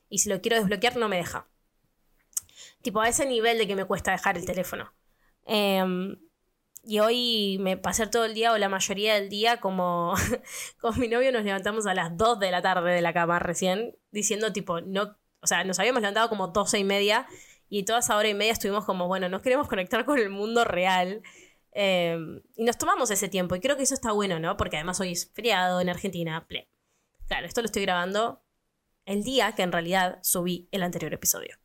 Y 0.09 0.19
si 0.19 0.29
lo 0.29 0.41
quiero 0.41 0.57
desbloquear 0.59 0.97
no 0.97 1.09
me 1.09 1.17
deja. 1.17 1.49
Tipo 2.83 3.01
a 3.01 3.09
ese 3.09 3.27
nivel 3.27 3.59
de 3.59 3.67
que 3.67 3.77
me 3.77 3.85
cuesta 3.85 4.13
dejar 4.13 4.37
el 4.37 4.47
teléfono. 4.47 4.93
Em, 5.45 6.17
y 6.85 7.01
hoy 7.01 7.59
me 7.61 7.77
pasé 7.77 8.07
todo 8.07 8.25
el 8.25 8.35
día 8.35 8.53
o 8.53 8.59
la 8.59 8.69
mayoría 8.69 9.15
del 9.15 9.29
día 9.29 9.61
como 9.61 10.15
con 10.81 10.99
mi 10.99 11.09
novio 11.09 11.33
nos 11.33 11.45
levantamos 11.45 11.87
a 11.87 11.95
las 11.95 12.17
2 12.17 12.39
de 12.39 12.51
la 12.51 12.63
tarde 12.63 12.93
de 12.93 13.03
la 13.03 13.13
cama 13.13 13.39
recién, 13.39 13.97
diciendo 14.11 14.53
tipo, 14.53 14.81
no, 14.81 15.17
o 15.41 15.47
sea, 15.47 15.65
nos 15.65 15.79
habíamos 15.79 16.03
levantado 16.03 16.29
como 16.29 16.49
12 16.49 16.79
y 16.79 16.85
media 16.85 17.27
y 17.69 17.85
toda 17.85 17.99
esa 18.01 18.17
hora 18.17 18.29
y 18.29 18.35
media 18.35 18.53
estuvimos 18.53 18.85
como, 18.85 19.07
bueno, 19.09 19.29
nos 19.29 19.43
queremos 19.43 19.69
conectar 19.69 20.05
con 20.05 20.19
el 20.19 20.31
mundo 20.31 20.65
real. 20.65 21.23
Eh, 21.73 22.19
y 22.57 22.65
nos 22.65 22.79
tomamos 22.79 23.11
ese 23.11 23.29
tiempo 23.29 23.55
y 23.55 23.61
creo 23.61 23.77
que 23.77 23.83
eso 23.83 23.95
está 23.95 24.13
bueno, 24.13 24.39
¿no? 24.41 24.57
Porque 24.57 24.77
además 24.77 25.01
hoy 25.01 25.13
es 25.13 25.31
feriado 25.33 25.81
en 25.81 25.91
Argentina. 25.91 26.47
ple. 26.49 26.71
Claro, 27.27 27.47
esto 27.47 27.61
lo 27.61 27.67
estoy 27.67 27.83
grabando 27.83 28.43
el 29.05 29.23
día 29.23 29.55
que 29.55 29.63
en 29.63 29.73
realidad 29.73 30.19
subí 30.23 30.69
el 30.73 30.83
anterior 30.83 31.13
episodio. 31.13 31.59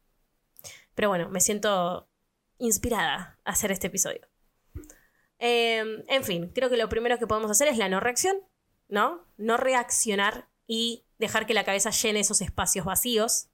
Pero 0.96 1.10
bueno, 1.10 1.30
me 1.30 1.42
siento 1.42 2.10
inspirada 2.58 3.40
a 3.44 3.52
hacer 3.52 3.72
este 3.72 3.88
episodio. 3.88 4.28
Eh, 5.40 6.04
en 6.08 6.24
fin, 6.24 6.52
creo 6.54 6.70
que 6.70 6.78
lo 6.78 6.90
primero 6.90 7.18
que 7.18 7.28
podemos 7.28 7.52
hacer 7.52 7.68
es 7.68 7.78
la 7.78 7.90
no 7.90 8.00
reacción, 8.00 8.38
¿no? 8.88 9.26
No 9.38 9.58
reaccionar 9.58 10.48
y 10.68 11.06
dejar 11.18 11.46
que 11.46 11.54
la 11.54 11.66
cabeza 11.66 11.90
llene 11.90 12.22
esos 12.22 12.42
espacios 12.42 12.86
vacíos 12.86 13.50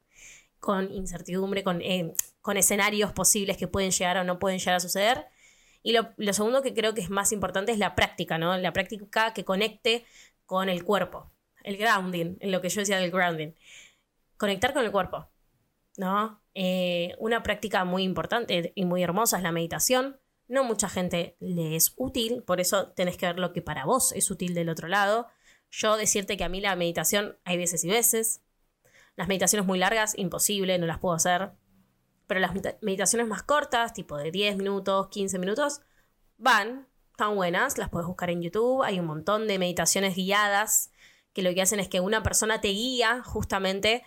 con 0.60 0.91
incertidumbre, 0.93 1.63
con, 1.63 1.81
eh, 1.81 2.13
con 2.41 2.58
escenarios 2.58 3.13
posibles 3.13 3.58
que 3.58 3.67
pueden 3.67 3.91
llegar 3.91 4.17
o 4.17 4.24
no 4.24 4.39
pueden 4.39 4.60
llegar 4.60 4.75
a 4.75 4.79
suceder. 4.79 5.25
Y 5.81 5.93
lo, 5.93 6.10
lo 6.17 6.34
segundo 6.34 6.62
que 6.62 6.74
creo 6.74 6.93
que 6.93 7.01
es 7.01 7.10
más 7.10 7.31
importante 7.31 7.72
es 7.72 7.79
la 7.79 7.96
práctica, 7.96 8.38
¿no? 8.38 8.58
La 8.58 8.74
práctica 8.74 9.34
que 9.34 9.46
conecte 9.46 10.05
con 10.46 10.69
el 10.69 10.84
cuerpo. 10.84 11.31
El 11.63 11.77
grounding, 11.77 12.38
en 12.39 12.51
lo 12.51 12.62
que 12.62 12.69
yo 12.69 12.81
decía 12.81 12.98
del 12.98 13.12
grounding. 13.12 13.53
Conectar 14.38 14.74
con 14.74 14.84
el 14.84 14.91
cuerpo, 14.91 15.29
¿no? 15.98 16.41
Eh, 16.62 17.16
una 17.20 17.42
práctica 17.42 17.86
muy 17.86 18.04
importante 18.04 18.74
y 18.75 18.84
muy 18.84 19.01
hermosa 19.01 19.38
es 19.38 19.44
la 19.44 19.54
meditación. 19.54 20.20
No 20.50 20.66
mucha 20.66 20.89
gente 20.89 21.38
le 21.39 21.78
es 21.78 21.94
útil, 21.96 22.44
por 22.44 22.60
eso 22.60 22.89
tenés 22.92 23.16
que 23.16 23.28
ver 23.28 23.39
lo 23.39 23.54
que 23.54 23.62
para 23.62 23.86
vos 23.86 24.12
es 24.12 24.30
útil 24.30 24.54
del 24.54 24.68
otro 24.68 24.89
lado. 24.89 25.28
Yo 25.72 25.96
decirte 25.96 26.36
que 26.36 26.44
a 26.44 26.50
mí 26.50 26.60
la 26.60 26.75
meditación 26.75 27.38
hay 27.46 27.56
veces 27.56 27.86
y 27.86 27.89
veces. 27.89 28.42
Las 29.16 29.30
meditaciones 29.30 29.66
muy 29.66 29.80
largas, 29.80 30.18
imposible, 30.18 30.78
no 30.80 30.86
las 30.86 31.00
puedo 31.00 31.16
hacer. 31.16 31.51
Pero 32.28 32.42
las 32.42 32.51
medita- 32.54 32.78
meditaciones 32.82 33.25
más 33.28 33.42
cortas, 33.44 33.94
tipo 33.94 34.18
de 34.18 34.30
10 34.30 34.58
minutos, 34.58 35.08
15 35.12 35.39
minutos, 35.39 35.80
van, 36.38 36.88
están 37.12 37.36
buenas, 37.38 37.78
las 37.78 37.88
puedes 37.88 38.06
buscar 38.08 38.32
en 38.32 38.42
YouTube. 38.42 38.84
Hay 38.84 39.00
un 39.00 39.06
montón 39.06 39.48
de 39.48 39.60
meditaciones 39.60 40.13
guiadas 40.13 40.92
que 41.32 41.42
lo 41.42 41.54
que 41.54 41.62
hacen 41.62 41.80
es 41.80 41.88
que 41.88 42.01
una 42.01 42.22
persona 42.22 42.60
te 42.60 42.68
guía 42.70 43.22
justamente 43.24 44.04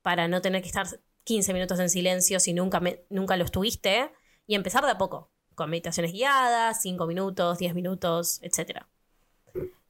para 0.00 0.26
no 0.26 0.40
tener 0.42 0.62
que 0.62 0.68
estar 0.68 0.88
15 1.24 1.52
minutos 1.54 1.78
en 1.80 1.90
silencio 1.90 2.40
si 2.40 2.52
nunca, 2.52 2.80
me- 2.80 3.04
nunca 3.10 3.36
lo 3.36 3.44
estuviste 3.44 4.10
y 4.46 4.54
empezar 4.54 4.84
de 4.84 4.90
a 4.92 4.98
poco, 4.98 5.30
con 5.54 5.70
meditaciones 5.70 6.12
guiadas, 6.12 6.82
5 6.82 7.06
minutos, 7.06 7.58
10 7.58 7.74
minutos, 7.74 8.40
etc. 8.42 8.82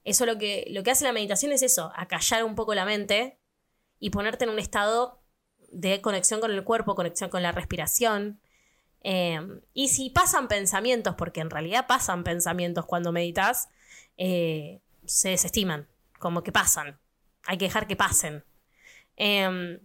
Eso 0.03 0.25
lo 0.25 0.37
que, 0.37 0.65
lo 0.69 0.83
que 0.83 0.91
hace 0.91 1.05
la 1.05 1.13
meditación 1.13 1.51
es 1.51 1.61
eso, 1.61 1.91
acallar 1.95 2.43
un 2.43 2.55
poco 2.55 2.75
la 2.75 2.85
mente 2.85 3.39
y 3.99 4.09
ponerte 4.09 4.43
en 4.43 4.49
un 4.51 4.59
estado 4.59 5.21
de 5.71 6.01
conexión 6.01 6.39
con 6.41 6.51
el 6.51 6.63
cuerpo, 6.63 6.93
conexión 6.95 7.29
con 7.29 7.41
la 7.41 7.51
respiración. 7.51 8.39
Eh, 9.01 9.39
y 9.73 9.87
si 9.89 10.09
pasan 10.09 10.47
pensamientos, 10.47 11.15
porque 11.15 11.41
en 11.41 11.49
realidad 11.49 11.87
pasan 11.87 12.23
pensamientos 12.23 12.85
cuando 12.85 13.11
meditas, 13.11 13.69
eh, 14.17 14.81
se 15.05 15.29
desestiman, 15.29 15.87
como 16.19 16.43
que 16.43 16.51
pasan. 16.51 16.99
Hay 17.45 17.57
que 17.57 17.65
dejar 17.65 17.87
que 17.87 17.95
pasen. 17.95 18.43
Eh, 19.17 19.79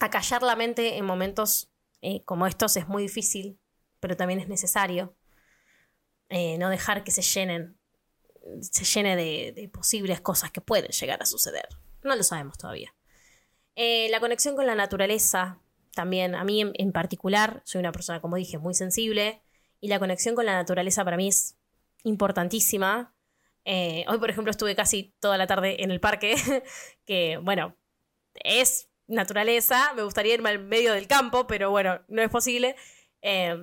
acallar 0.00 0.42
la 0.42 0.56
mente 0.56 0.96
en 0.96 1.04
momentos 1.04 1.70
eh, 2.06 2.22
como 2.24 2.46
estos 2.46 2.76
es 2.76 2.86
muy 2.86 3.02
difícil, 3.02 3.58
pero 3.98 4.14
también 4.14 4.38
es 4.38 4.46
necesario. 4.46 5.16
Eh, 6.28 6.58
no 6.58 6.68
dejar 6.68 7.02
que 7.02 7.10
se 7.10 7.22
llenen, 7.22 7.78
se 8.60 8.84
llene 8.84 9.16
de, 9.16 9.70
posibles 9.72 10.20
cosas 10.20 10.50
que 10.50 10.60
pueden 10.60 10.90
llegar 10.90 11.22
a 11.22 11.26
suceder. 11.26 11.66
No 12.02 12.14
lo 12.14 12.22
sabemos 12.22 12.58
todavía. 12.58 12.94
Eh, 13.76 14.08
la 14.10 14.20
conexión 14.20 14.54
con 14.54 14.66
la 14.66 14.74
naturaleza, 14.74 15.60
también 15.94 16.34
a 16.34 16.44
mí 16.44 16.60
en, 16.60 16.92
particular, 16.92 17.62
soy 17.64 17.78
una 17.78 17.92
persona, 17.92 18.20
como 18.20 18.36
dije, 18.36 18.58
muy 18.58 18.74
sensible, 18.74 19.42
y 19.80 19.88
la 19.88 19.98
conexión 19.98 20.34
con 20.34 20.44
la 20.44 20.52
naturaleza 20.52 21.04
para 21.04 21.16
mí 21.16 21.28
es 21.28 21.56
importantísima. 22.02 23.14
Hoy, 23.64 24.18
por 24.18 24.28
ejemplo, 24.28 24.50
estuve 24.50 24.76
casi 24.76 25.14
toda 25.20 25.38
la 25.38 25.46
tarde 25.46 25.82
en 25.82 25.90
el 25.90 26.00
parque, 26.00 26.34
que, 27.06 27.38
bueno, 27.38 27.78
es 28.34 28.90
naturaleza, 29.06 29.92
me 29.94 30.02
gustaría 30.02 30.34
irme 30.34 30.50
al 30.50 30.58
medio 30.58 30.92
del 30.92 31.06
campo, 31.06 31.46
pero 31.46 31.70
bueno, 31.70 32.00
no 32.08 32.22
es 32.22 32.30
posible. 32.30 32.76
Eh, 33.22 33.56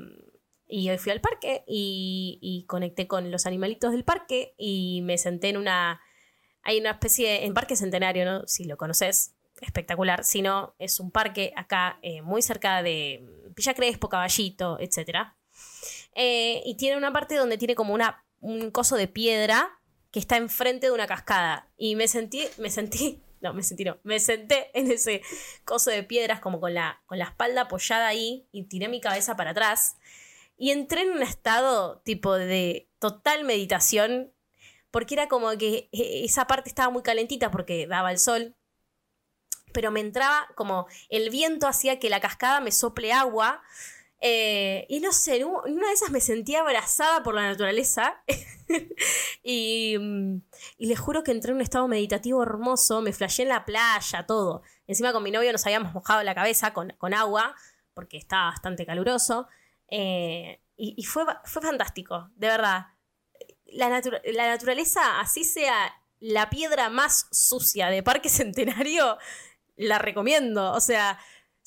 y 0.67 0.89
hoy 0.89 0.97
fui 0.97 1.11
al 1.11 1.19
parque 1.19 1.63
y, 1.67 2.39
y 2.41 2.65
conecté 2.65 3.05
con 3.07 3.29
los 3.29 3.45
animalitos 3.45 3.91
del 3.91 4.05
parque 4.05 4.55
y 4.57 5.01
me 5.03 5.17
senté 5.17 5.49
en 5.49 5.57
una... 5.57 6.01
Hay 6.63 6.79
una 6.79 6.91
especie, 6.91 7.45
en 7.45 7.53
Parque 7.53 7.75
Centenario, 7.75 8.23
¿no? 8.23 8.47
Si 8.47 8.65
lo 8.65 8.77
conoces, 8.77 9.35
espectacular. 9.61 10.23
Si 10.23 10.41
no, 10.41 10.75
es 10.79 10.99
un 10.99 11.11
parque 11.11 11.53
acá 11.55 11.99
eh, 12.01 12.21
muy 12.21 12.41
cerca 12.41 12.83
de 12.83 13.25
Villa 13.55 13.73
Crespo, 13.73 14.09
Caballito, 14.09 14.79
etc. 14.79 15.33
Eh, 16.13 16.61
y 16.65 16.75
tiene 16.77 16.97
una 16.97 17.11
parte 17.11 17.35
donde 17.35 17.57
tiene 17.57 17.75
como 17.75 17.93
una, 17.93 18.25
un 18.39 18.71
coso 18.71 18.95
de 18.95 19.07
piedra 19.07 19.79
que 20.11 20.19
está 20.19 20.37
enfrente 20.37 20.87
de 20.87 20.93
una 20.93 21.07
cascada. 21.07 21.71
Y 21.77 21.95
me 21.95 22.07
sentí, 22.07 22.43
me 22.57 22.69
sentí, 22.69 23.21
no, 23.41 23.53
me 23.53 23.63
sentí 23.63 23.83
no, 23.83 23.99
me 24.03 24.19
senté 24.19 24.71
en 24.77 24.91
ese 24.91 25.21
coso 25.65 25.89
de 25.89 26.03
piedras 26.03 26.39
como 26.39 26.59
con 26.59 26.73
la, 26.73 27.01
con 27.05 27.17
la 27.17 27.25
espalda 27.25 27.61
apoyada 27.61 28.07
ahí 28.07 28.47
y 28.51 28.63
tiré 28.63 28.87
mi 28.87 29.01
cabeza 29.01 29.35
para 29.35 29.51
atrás. 29.51 29.97
Y 30.57 30.71
entré 30.71 31.01
en 31.01 31.11
un 31.11 31.23
estado 31.23 32.01
tipo 32.01 32.35
de 32.35 32.89
total 32.99 33.43
meditación 33.43 34.31
porque 34.91 35.15
era 35.15 35.27
como 35.27 35.49
que 35.57 35.89
eh, 35.91 36.21
esa 36.23 36.45
parte 36.45 36.69
estaba 36.69 36.91
muy 36.91 37.01
calentita 37.01 37.49
porque 37.49 37.87
daba 37.87 38.11
el 38.11 38.19
sol, 38.19 38.55
pero 39.73 39.89
me 39.89 40.01
entraba 40.01 40.49
como 40.55 40.87
el 41.09 41.29
viento 41.29 41.67
hacía 41.67 41.97
que 41.97 42.09
la 42.09 42.19
cascada 42.19 42.59
me 42.59 42.71
sople 42.71 43.13
agua. 43.13 43.63
Eh, 44.21 44.85
y 44.89 44.99
no 44.99 45.11
sé, 45.11 45.37
en 45.37 45.45
un- 45.45 45.67
en 45.67 45.73
una 45.77 45.87
de 45.87 45.93
esas 45.93 46.11
me 46.11 46.21
sentía 46.21 46.61
abrazada 46.61 47.23
por 47.23 47.33
la 47.35 47.43
naturaleza. 47.49 48.23
y, 49.43 49.97
mm, 49.99 50.41
y 50.77 50.85
les 50.87 50.99
juro 50.99 51.23
que 51.23 51.31
entré 51.31 51.51
en 51.51 51.55
un 51.57 51.61
estado 51.61 51.87
meditativo 51.87 52.43
hermoso, 52.43 53.01
me 53.01 53.13
flashé 53.13 53.43
en 53.43 53.49
la 53.49 53.65
playa, 53.65 54.25
todo. 54.27 54.61
Encima 54.87 55.13
con 55.13 55.23
mi 55.23 55.31
novio 55.31 55.51
nos 55.51 55.65
habíamos 55.65 55.93
mojado 55.93 56.23
la 56.23 56.35
cabeza 56.35 56.73
con, 56.73 56.91
con 56.97 57.13
agua, 57.13 57.55
porque 57.93 58.17
estaba 58.17 58.51
bastante 58.51 58.85
caluroso. 58.85 59.47
eh, 59.87 60.61
y 60.83 61.03
fue, 61.03 61.23
fue 61.45 61.61
fantástico, 61.61 62.31
de 62.35 62.47
verdad. 62.47 62.87
La, 63.65 63.87
natura- 63.89 64.21
la 64.25 64.47
naturaleza, 64.49 65.19
así 65.19 65.43
sea 65.43 65.93
la 66.19 66.49
piedra 66.49 66.89
más 66.89 67.27
sucia 67.31 67.87
de 67.89 68.01
Parque 68.01 68.29
Centenario, 68.29 69.17
la 69.75 69.99
recomiendo. 69.99 70.71
O 70.71 70.79
sea, 70.79 71.19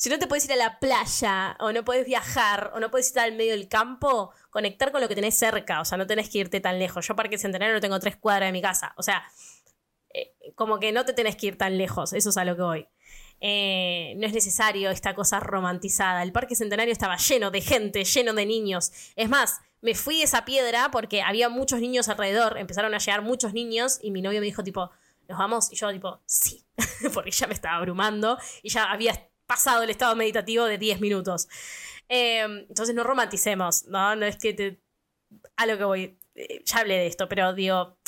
si 0.05 0.11
no 0.11 0.19
te 0.19 0.27
puedes 0.27 0.45
ir 0.45 0.53
a 0.53 0.57
la 0.57 0.79
playa, 0.81 1.57
o 1.61 1.73
no 1.73 1.83
puedes 1.83 2.05
viajar, 2.05 2.73
o 2.75 2.79
no 2.79 2.91
puedes 2.91 3.07
estar 3.07 3.25
al 3.25 3.35
medio 3.37 3.53
del 3.53 3.69
campo, 3.69 4.33
conectar 4.51 4.93
con 4.93 5.01
lo 5.01 5.09
que 5.09 5.15
tenés 5.15 5.39
cerca. 5.39 5.81
O 5.81 5.87
sea, 5.87 5.97
no 5.97 6.07
tenés 6.07 6.29
que 6.29 6.41
irte 6.41 6.61
tan 6.61 6.79
lejos. 6.79 7.09
Yo 7.09 7.17
Parque 7.17 7.39
Centenario 7.39 7.73
lo 7.73 7.81
tengo 7.81 7.99
tres 7.99 8.15
cuadras 8.17 8.49
de 8.49 8.53
mi 8.53 8.61
casa. 8.61 8.93
O 8.99 9.03
sea, 9.03 9.25
eh, 10.11 10.35
como 10.57 10.79
que 10.79 10.93
no 10.93 11.07
te 11.07 11.15
tenés 11.15 11.37
que 11.37 11.47
ir 11.47 11.57
tan 11.57 11.79
lejos. 11.79 12.13
Eso 12.13 12.29
es 12.29 12.37
a 12.37 12.45
lo 12.45 12.55
que 12.55 12.61
voy. 12.61 12.89
Eh, 13.41 14.13
no 14.19 14.27
es 14.27 14.35
necesario 14.35 14.91
esta 14.91 15.15
cosa 15.15 15.41
romantizada. 15.41 16.23
El 16.23 16.33
Parque 16.33 16.55
Centenario 16.55 16.93
estaba 16.93 17.17
lleno 17.17 17.51
de 17.51 17.63
gente, 17.63 18.05
lleno 18.05 18.35
de 18.35 18.45
niños. 18.45 18.93
Es 19.17 19.31
más, 19.31 19.63
me 19.81 19.95
fui 19.95 20.19
de 20.19 20.25
esa 20.25 20.45
piedra 20.45 20.91
porque 20.91 21.23
había 21.23 21.49
muchos 21.49 21.81
niños 21.81 22.11
alrededor. 22.11 22.59
Empezaron 22.59 22.93
a 22.93 22.99
llegar 22.99 23.23
muchos 23.23 23.55
niños 23.55 24.01
y 24.03 24.11
mi 24.11 24.21
novio 24.21 24.41
me 24.41 24.47
dijo 24.47 24.63
tipo, 24.63 24.91
¿nos 25.31 25.39
vamos? 25.39 25.73
Y 25.73 25.77
yo 25.77 25.91
tipo, 25.91 26.21
sí, 26.27 26.63
porque 27.15 27.31
ya 27.31 27.47
me 27.47 27.55
estaba 27.55 27.77
abrumando 27.77 28.37
y 28.63 28.69
ya 28.69 28.93
había 28.93 29.31
pasado 29.47 29.83
el 29.83 29.91
estado 29.91 30.17
meditativo 30.17 30.65
de 30.65 30.79
10 30.79 31.01
minutos. 31.01 31.49
Eh, 32.09 32.41
entonces 32.69 32.95
no 32.95 33.05
romanticemos, 33.05 33.85
¿no? 33.87 34.17
No 34.17 34.27
es 34.27 34.37
que 34.37 34.53
te... 34.55 34.81
A 35.57 35.67
lo 35.67 35.79
que 35.79 35.85
voy, 35.85 36.19
eh, 36.35 36.63
ya 36.65 36.79
hablé 36.79 36.95
de 36.95 37.07
esto, 37.07 37.29
pero 37.29 37.53
digo, 37.55 37.99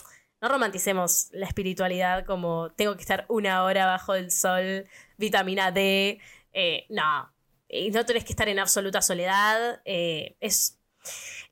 no 0.40 0.48
romanticemos 0.48 1.28
la 1.32 1.46
espiritualidad 1.46 2.24
como 2.26 2.70
tengo 2.72 2.94
que 2.96 3.02
estar 3.02 3.26
una 3.28 3.64
hora 3.64 3.86
bajo 3.86 4.14
el 4.14 4.30
sol, 4.30 4.86
vitamina 5.16 5.72
D. 5.72 6.20
eh, 6.52 6.86
no, 6.90 7.32
no 7.92 8.06
tenés 8.06 8.24
que 8.24 8.32
estar 8.32 8.48
en 8.48 8.58
absoluta 8.58 9.02
soledad. 9.02 9.80
eh, 9.84 10.36
es 10.40 10.78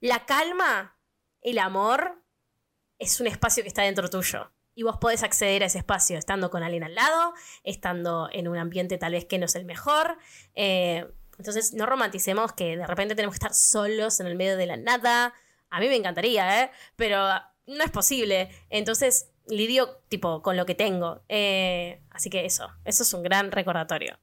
la 0.00 0.26
calma, 0.26 0.98
el 1.42 1.58
amor, 1.58 2.22
es 2.98 3.20
un 3.20 3.26
espacio 3.26 3.62
que 3.62 3.68
está 3.68 3.82
dentro 3.82 4.08
tuyo. 4.10 4.53
Y 4.75 4.83
vos 4.83 4.97
podés 4.99 5.23
acceder 5.23 5.62
a 5.62 5.66
ese 5.66 5.78
espacio 5.78 6.19
estando 6.19 6.50
con 6.50 6.62
alguien 6.62 6.85
al 6.85 6.95
lado, 6.95 7.35
estando 7.62 8.28
en 8.33 8.49
un 8.49 8.59
ambiente 8.59 8.99
tal 8.99 9.12
vez 9.12 9.25
que 9.25 9.38
no 9.38 9.47
es 9.47 9.54
el 9.54 9.64
mejor. 9.64 10.19
eh, 10.54 11.06
entonces, 11.39 11.75
no 11.75 11.87
romanticemos 11.87 12.52
que 12.52 12.76
de 12.76 12.87
repente 12.87 13.15
tenemos 13.15 13.34
que 13.34 13.45
estar 13.45 13.54
solos 13.54 14.21
en 14.21 14.26
el 14.26 14.37
medio 14.37 14.56
de 14.56 14.67
la 14.67 14.76
nada. 14.76 15.34
A 15.71 15.80
mí 15.80 15.89
me 15.89 15.97
encantaría, 15.97 16.63
¿eh? 16.63 16.71
Pero 16.97 17.19
no 17.67 17.84
es 17.84 17.91
posible. 17.91 18.50
Entonces, 18.71 19.30
lidio 19.47 20.00
tipo 20.08 20.43
con 20.43 20.56
lo 20.56 20.67
que 20.67 20.75
tengo. 20.75 21.23
Eh, 21.28 22.00
así 22.10 22.30
que 22.30 22.45
eso, 22.45 22.71
eso 22.84 23.02
es 23.02 23.13
un 23.15 23.23
gran 23.23 23.50
recordatorio. 23.50 24.19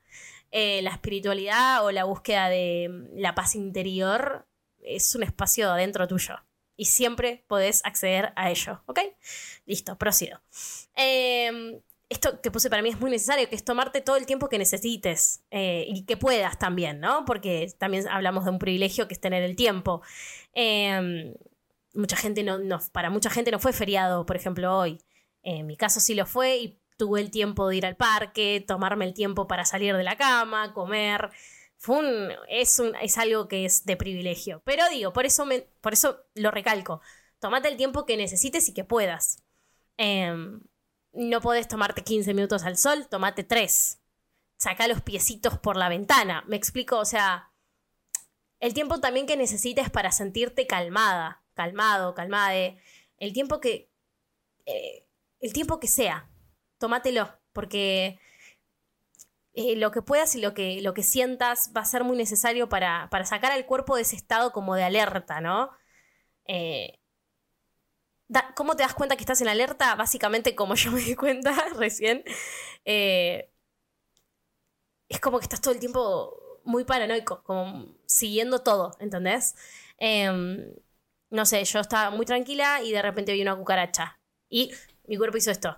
Eh, 0.52 0.82
la 0.82 0.92
espiritualidad 0.92 1.86
o 1.86 1.92
la 1.92 2.04
búsqueda 2.04 2.50
de 2.50 2.90
mm, 2.90 3.20
la 3.20 3.36
paz 3.36 3.56
interior 3.56 4.46
es 4.80 5.14
un 5.16 5.24
espacio 5.24 5.72
adentro 5.72 6.08
tuyo. 6.08 6.36
Y 6.82 6.86
siempre 6.86 7.44
podés 7.48 7.86
acceder 7.86 8.34
a 8.36 8.50
ello, 8.50 8.82
¿ok? 8.88 9.02
Listo, 9.68 10.00
prosido. 10.00 10.42
Eh, 10.96 11.80
esto 12.10 12.42
que 12.42 12.50
puse 12.50 12.72
para 12.72 12.82
mí 12.82 12.90
es 12.90 13.00
muy 13.00 13.12
necesario, 13.12 13.48
que 13.48 13.56
es 13.56 13.64
tomarte 13.64 14.02
todo 14.02 14.16
el 14.16 14.26
tiempo 14.26 14.50
que 14.50 14.58
necesites 14.58 15.44
eh, 15.52 15.86
y 15.88 16.06
que 16.06 16.18
puedas 16.18 16.58
también, 16.58 17.00
¿no? 17.00 17.24
Porque 17.26 17.72
también 17.78 18.08
hablamos 18.08 18.46
de 18.46 18.50
un 18.50 18.58
privilegio 18.58 19.08
que 19.08 19.14
es 19.14 19.22
tener 19.22 19.44
el 19.44 19.56
tiempo. 19.56 20.02
Eh, 20.56 21.36
mucha 21.94 22.16
gente 22.16 22.42
no- 22.44 22.80
para 22.92 23.12
mucha 23.12 23.30
gente 23.30 23.52
no 23.52 23.60
fue 23.60 23.74
feriado, 23.74 24.26
por 24.26 24.36
ejemplo, 24.36 24.76
hoy. 24.76 24.98
En 25.44 25.68
mi 25.68 25.78
caso 25.78 26.00
sí 26.00 26.16
lo 26.16 26.26
fue 26.26 26.58
y 26.58 26.80
tuve 26.98 27.22
el 27.22 27.30
tiempo 27.30 27.68
de 27.68 27.76
ir 27.76 27.86
al 27.86 27.96
parque, 27.96 28.66
tomarme 28.68 29.06
el 29.06 29.14
tiempo 29.14 29.46
para 29.48 29.66
salir 29.66 29.96
de 29.96 30.04
la 30.04 30.16
cama, 30.18 30.74
comer. 30.74 31.30
Es, 32.48 32.80
un, 32.80 32.96
es 32.96 33.18
algo 33.18 33.48
que 33.48 33.66
es 33.66 33.86
de 33.86 33.98
privilegio. 33.98 34.62
Pero 34.66 34.88
digo, 34.90 35.14
por 35.14 35.26
eso, 35.26 35.46
me, 35.46 35.62
por 35.82 35.94
eso 35.94 36.24
lo 36.36 36.52
recalco. 36.52 37.02
Tomate 37.40 37.70
el 37.70 37.78
tiempo 37.78 38.06
que 38.06 38.18
necesites 38.18 38.70
y 38.70 38.74
que 38.74 38.84
puedas. 38.84 39.44
Em, 39.98 40.62
no 41.14 41.42
podés 41.42 41.68
tomarte 41.68 42.04
15 42.04 42.34
minutos 42.34 42.64
al 42.64 42.78
sol, 42.78 43.08
tomate 43.10 43.44
3. 43.44 44.00
Saca 44.58 44.88
los 44.88 45.02
piecitos 45.02 45.58
por 45.58 45.76
la 45.76 45.90
ventana. 45.90 46.44
Me 46.48 46.56
explico, 46.56 46.98
o 47.00 47.06
sea, 47.06 47.52
el 48.60 48.74
tiempo 48.74 49.00
también 49.00 49.26
que 49.26 49.38
necesites 49.38 49.90
para 49.90 50.12
sentirte 50.12 50.68
calmada, 50.68 51.44
calmado, 51.56 52.14
calmade. 52.14 52.78
El 53.18 53.34
tiempo 53.34 53.60
que. 53.60 53.90
eh, 54.66 55.08
el 55.40 55.54
tiempo 55.54 55.80
que 55.80 55.88
sea. 55.88 56.30
Tómatelo. 56.78 57.40
Porque 57.54 58.20
eh, 59.54 59.76
lo 59.76 59.92
que 59.92 60.02
puedas 60.02 60.36
y 60.36 60.42
lo 60.42 60.54
que, 60.54 60.82
lo 60.82 60.94
que 60.94 61.04
sientas 61.04 61.72
va 61.76 61.82
a 61.82 61.86
ser 61.86 62.04
muy 62.04 62.18
necesario 62.18 62.70
para, 62.70 63.10
para 63.12 63.26
sacar 63.26 63.52
al 63.52 63.66
cuerpo 63.66 63.96
de 63.96 64.04
ese 64.04 64.16
estado 64.16 64.52
como 64.52 64.76
de 64.76 64.84
alerta, 64.84 65.42
¿no? 65.42 65.72
Eh, 66.46 67.00
¿Cómo 68.56 68.76
te 68.76 68.84
das 68.84 68.94
cuenta 68.94 69.18
que 69.18 69.24
estás 69.24 69.42
en 69.42 69.50
alerta? 69.50 69.96
Básicamente, 69.96 70.56
como 70.56 70.76
yo 70.76 70.92
me 70.92 71.02
di 71.02 71.16
cuenta 71.16 71.52
recién, 71.78 72.24
eh, 72.86 73.52
es 75.10 75.20
como 75.20 75.40
que 75.40 75.44
estás 75.44 75.62
todo 75.62 75.74
el 75.74 75.80
tiempo 75.80 76.62
muy 76.64 76.86
paranoico, 76.86 77.44
como 77.44 77.96
siguiendo 78.06 78.60
todo, 78.60 78.96
¿entendés? 79.00 79.56
Em, 79.98 80.74
no 81.30 81.46
sé, 81.46 81.64
yo 81.66 81.80
estaba 81.80 82.12
muy 82.12 82.26
tranquila 82.26 82.82
y 82.82 82.92
de 82.92 83.02
repente 83.02 83.34
vi 83.34 83.42
una 83.42 83.56
cucaracha. 83.56 84.20
Y 84.50 84.72
mi 85.08 85.18
cuerpo 85.18 85.38
hizo 85.38 85.52
esto. 85.52 85.78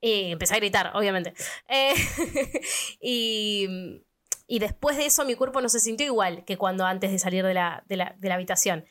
Y 0.00 0.32
empecé 0.32 0.54
a 0.54 0.58
gritar, 0.58 0.92
obviamente. 0.94 1.34
Eh, 1.68 1.94
y, 3.00 4.02
y 4.46 4.58
después 4.58 4.96
de 4.96 5.06
eso 5.06 5.24
mi 5.24 5.34
cuerpo 5.34 5.60
no 5.60 5.68
se 5.68 5.80
sintió 5.80 6.06
igual 6.06 6.44
que 6.44 6.56
cuando 6.56 6.84
antes 6.86 7.10
de 7.12 7.18
salir 7.18 7.44
de 7.44 7.54
la, 7.54 7.84
de 7.86 7.96
la, 7.96 8.14
de 8.18 8.28
la 8.28 8.34
habitación. 8.36 8.84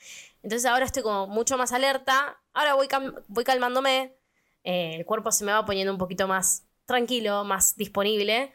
Entonces 0.43 0.65
ahora 0.69 0.86
estoy 0.86 1.04
como 1.04 1.28
mucho 1.28 1.58
más 1.58 1.74
alerta. 1.74 2.39
Ahora 2.54 2.76
voy, 2.76 2.88
voy 3.28 3.43
calmándome. 3.43 4.15
eh, 4.63 4.95
el 4.95 5.06
cuerpo 5.06 5.32
se 5.32 5.45
me 5.45 5.52
va 5.52 5.65
poniendo 5.65 5.91
un 5.93 5.98
poquito 6.00 6.28
más 6.28 6.65
tranquilo, 6.86 7.43
más 7.43 7.76
disponible. 7.76 8.54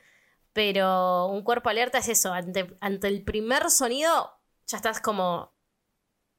Pero 0.52 1.26
un 1.26 1.42
cuerpo 1.42 1.68
alerta 1.70 1.98
es 1.98 2.08
eso. 2.08 2.32
Ante, 2.32 2.76
ante 2.80 3.08
el 3.08 3.24
primer 3.24 3.70
sonido 3.70 4.32
ya 4.66 4.76
estás 4.78 5.00
como 5.00 5.52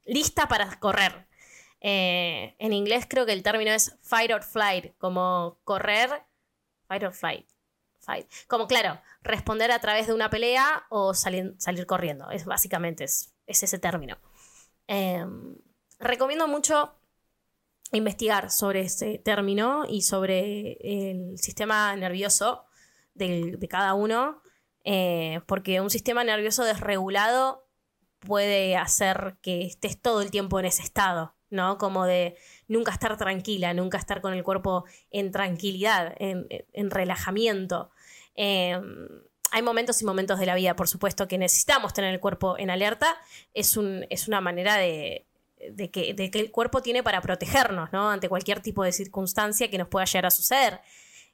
lista 0.04 0.48
para 0.48 0.78
correr. 0.80 1.28
Eh, 1.80 2.56
en 2.58 2.72
inglés 2.72 3.06
creo 3.08 3.26
que 3.26 3.32
el 3.32 3.42
término 3.42 3.70
es 3.70 3.96
fight 4.02 4.30
or 4.32 4.42
flight, 4.42 4.96
como 4.98 5.58
correr, 5.64 6.24
fight 6.86 7.02
or 7.02 7.12
flight. 7.12 7.48
Fight. 7.98 8.30
Como 8.46 8.68
claro, 8.68 9.00
responder 9.22 9.72
a 9.72 9.80
través 9.80 10.06
de 10.06 10.14
una 10.14 10.30
pelea 10.30 10.86
o 10.90 11.12
salir, 11.12 11.56
corriendo. 11.86 12.30
Es 12.30 12.44
básicamente 12.44 13.02
es, 13.02 13.34
es 13.46 13.64
ese 13.64 13.80
término. 13.80 14.16
Eh, 14.86 15.26
recomiendo 15.98 16.46
mucho 16.46 16.94
investigar 17.92 18.50
sobre 18.50 18.82
ese 18.82 19.18
término 19.18 19.84
y 19.88 20.02
sobre 20.02 20.78
el 20.82 21.38
sistema 21.38 21.94
nervioso 21.96 22.64
de 23.14 23.66
cada 23.68 23.94
uno, 23.94 24.42
eh, 24.84 25.40
porque 25.46 25.80
un 25.80 25.90
sistema 25.90 26.22
nervioso 26.22 26.64
desregulado 26.64 27.66
puede 28.20 28.76
hacer 28.76 29.36
que 29.42 29.64
estés 29.64 30.00
todo 30.00 30.22
el 30.22 30.30
tiempo 30.30 30.58
en 30.60 30.66
ese 30.66 30.82
estado, 30.82 31.35
¿no? 31.50 31.78
Como 31.78 32.04
de 32.04 32.36
nunca 32.68 32.92
estar 32.92 33.16
tranquila, 33.16 33.74
nunca 33.74 33.98
estar 33.98 34.20
con 34.20 34.32
el 34.34 34.42
cuerpo 34.42 34.84
en 35.10 35.30
tranquilidad, 35.30 36.14
en, 36.18 36.46
en 36.72 36.90
relajamiento. 36.90 37.90
Eh, 38.34 38.78
hay 39.50 39.62
momentos 39.62 40.02
y 40.02 40.04
momentos 40.04 40.38
de 40.38 40.46
la 40.46 40.54
vida, 40.54 40.76
por 40.76 40.88
supuesto, 40.88 41.28
que 41.28 41.38
necesitamos 41.38 41.92
tener 41.92 42.12
el 42.12 42.20
cuerpo 42.20 42.58
en 42.58 42.70
alerta. 42.70 43.16
Es, 43.54 43.76
un, 43.76 44.04
es 44.10 44.28
una 44.28 44.40
manera 44.40 44.76
de, 44.76 45.26
que, 45.92 46.14
el 46.16 46.50
cuerpo 46.50 46.82
tiene 46.82 47.02
para 47.02 47.20
protegernos, 47.20 47.92
¿no? 47.92 48.10
Ante 48.10 48.28
cualquier 48.28 48.60
tipo 48.60 48.82
de 48.82 48.92
circunstancia 48.92 49.70
que 49.70 49.78
nos 49.78 49.88
pueda 49.88 50.04
llegar 50.04 50.26
a 50.26 50.30
suceder. 50.30 50.80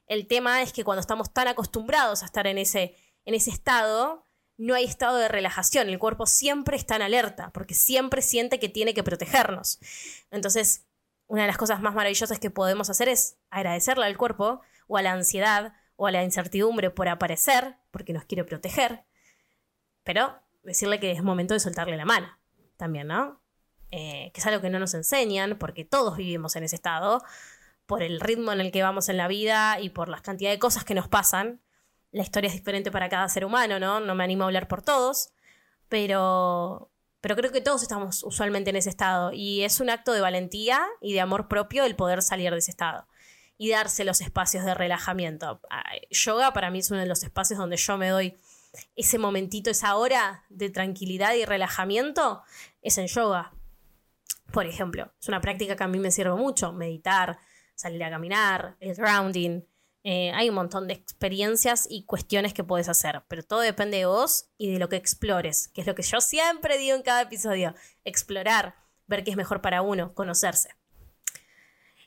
El 0.07 0.27
tema 0.27 0.61
es 0.61 0.73
que 0.73 0.83
cuando 0.83 1.01
estamos 1.01 1.33
tan 1.33 1.47
acostumbrados 1.47 2.23
a 2.23 2.25
estar 2.25 2.45
en 2.47 2.57
ese, 2.57 2.95
en 3.25 3.33
ese 3.33 3.49
estado, 3.49 4.22
no 4.57 4.75
hay 4.75 4.85
estado 4.85 5.17
de 5.17 5.27
relajación. 5.27 5.89
El 5.89 5.99
cuerpo 5.99 6.25
siempre 6.25 6.77
está 6.77 6.95
en 6.95 7.01
alerta, 7.01 7.51
porque 7.51 7.73
siempre 7.73 8.21
siente 8.21 8.59
que 8.59 8.69
tiene 8.69 8.93
que 8.93 9.03
protegernos. 9.03 9.79
Entonces, 10.31 10.85
una 11.27 11.43
de 11.43 11.47
las 11.47 11.57
cosas 11.57 11.81
más 11.81 11.95
maravillosas 11.95 12.39
que 12.39 12.51
podemos 12.51 12.89
hacer 12.89 13.09
es 13.09 13.37
agradecerle 13.49 14.05
al 14.05 14.17
cuerpo 14.17 14.61
o 14.87 14.97
a 14.97 15.01
la 15.01 15.13
ansiedad 15.13 15.73
o 15.95 16.07
a 16.07 16.11
la 16.11 16.23
incertidumbre 16.23 16.89
por 16.89 17.07
aparecer, 17.07 17.77
porque 17.91 18.13
nos 18.13 18.25
quiere 18.25 18.43
proteger, 18.43 19.05
pero 20.03 20.39
decirle 20.63 20.99
que 20.99 21.11
es 21.11 21.23
momento 21.23 21.53
de 21.53 21.59
soltarle 21.59 21.97
la 21.97 22.05
mano 22.05 22.37
también, 22.77 23.07
¿no? 23.07 23.41
Eh, 23.91 24.31
que 24.33 24.41
es 24.41 24.47
algo 24.47 24.61
que 24.61 24.69
no 24.69 24.79
nos 24.79 24.93
enseñan, 24.93 25.57
porque 25.59 25.85
todos 25.85 26.17
vivimos 26.17 26.55
en 26.55 26.63
ese 26.63 26.75
estado, 26.75 27.23
por 27.85 28.01
el 28.01 28.19
ritmo 28.19 28.51
en 28.51 28.59
el 28.59 28.71
que 28.71 28.81
vamos 28.81 29.09
en 29.09 29.17
la 29.17 29.27
vida 29.27 29.79
y 29.79 29.89
por 29.89 30.09
las 30.09 30.21
cantidades 30.21 30.57
de 30.57 30.59
cosas 30.59 30.83
que 30.83 30.95
nos 30.95 31.07
pasan. 31.07 31.61
La 32.13 32.23
historia 32.23 32.47
es 32.47 32.53
diferente 32.53 32.91
para 32.91 33.09
cada 33.09 33.27
ser 33.27 33.43
humano, 33.43 33.79
¿no? 33.79 33.99
No 33.99 34.15
me 34.15 34.23
animo 34.23 34.43
a 34.43 34.47
hablar 34.47 34.69
por 34.69 34.81
todos, 34.81 35.33
pero, 35.89 36.89
pero 37.19 37.35
creo 37.35 37.51
que 37.51 37.59
todos 37.59 37.81
estamos 37.81 38.23
usualmente 38.23 38.69
en 38.69 38.77
ese 38.77 38.89
estado 38.89 39.33
y 39.33 39.63
es 39.63 39.81
un 39.81 39.89
acto 39.89 40.13
de 40.13 40.21
valentía 40.21 40.81
y 41.01 41.13
de 41.13 41.19
amor 41.19 41.49
propio 41.49 41.83
el 41.83 41.95
poder 41.95 42.21
salir 42.21 42.51
de 42.51 42.59
ese 42.59 42.71
estado 42.71 43.07
y 43.57 43.69
darse 43.69 44.05
los 44.05 44.21
espacios 44.21 44.63
de 44.63 44.73
relajamiento. 44.73 45.59
Yoga 46.09 46.53
para 46.53 46.71
mí 46.71 46.79
es 46.79 46.91
uno 46.91 47.01
de 47.01 47.07
los 47.07 47.23
espacios 47.23 47.59
donde 47.59 47.77
yo 47.77 47.97
me 47.97 48.09
doy 48.09 48.37
ese 48.95 49.17
momentito, 49.17 49.69
esa 49.69 49.95
hora 49.95 50.45
de 50.49 50.69
tranquilidad 50.69 51.33
y 51.33 51.45
relajamiento, 51.45 52.43
es 52.81 52.97
en 52.97 53.07
yoga. 53.07 53.53
Por 54.51 54.65
ejemplo, 54.67 55.11
es 55.19 55.27
una 55.27 55.41
práctica 55.41 55.75
que 55.75 55.83
a 55.83 55.87
mí 55.87 55.99
me 55.99 56.11
sirve 56.11 56.35
mucho, 56.35 56.73
meditar, 56.73 57.39
salir 57.75 58.03
a 58.03 58.09
caminar, 58.09 58.75
el 58.79 58.95
grounding. 58.95 59.63
Eh, 60.05 60.31
hay 60.33 60.49
un 60.49 60.55
montón 60.55 60.87
de 60.87 60.93
experiencias 60.93 61.87
y 61.89 62.03
cuestiones 62.03 62.53
que 62.53 62.63
puedes 62.63 62.89
hacer, 62.89 63.23
pero 63.29 63.41
todo 63.43 63.61
depende 63.61 63.97
de 63.97 64.05
vos 64.05 64.47
y 64.57 64.71
de 64.71 64.79
lo 64.79 64.89
que 64.89 64.97
explores, 64.97 65.69
que 65.69 65.81
es 65.81 65.87
lo 65.87 65.95
que 65.95 66.03
yo 66.03 66.19
siempre 66.19 66.77
digo 66.77 66.95
en 66.95 67.03
cada 67.03 67.21
episodio, 67.21 67.73
explorar, 68.03 68.75
ver 69.07 69.23
qué 69.23 69.31
es 69.31 69.37
mejor 69.37 69.61
para 69.61 69.81
uno, 69.81 70.13
conocerse. 70.13 70.69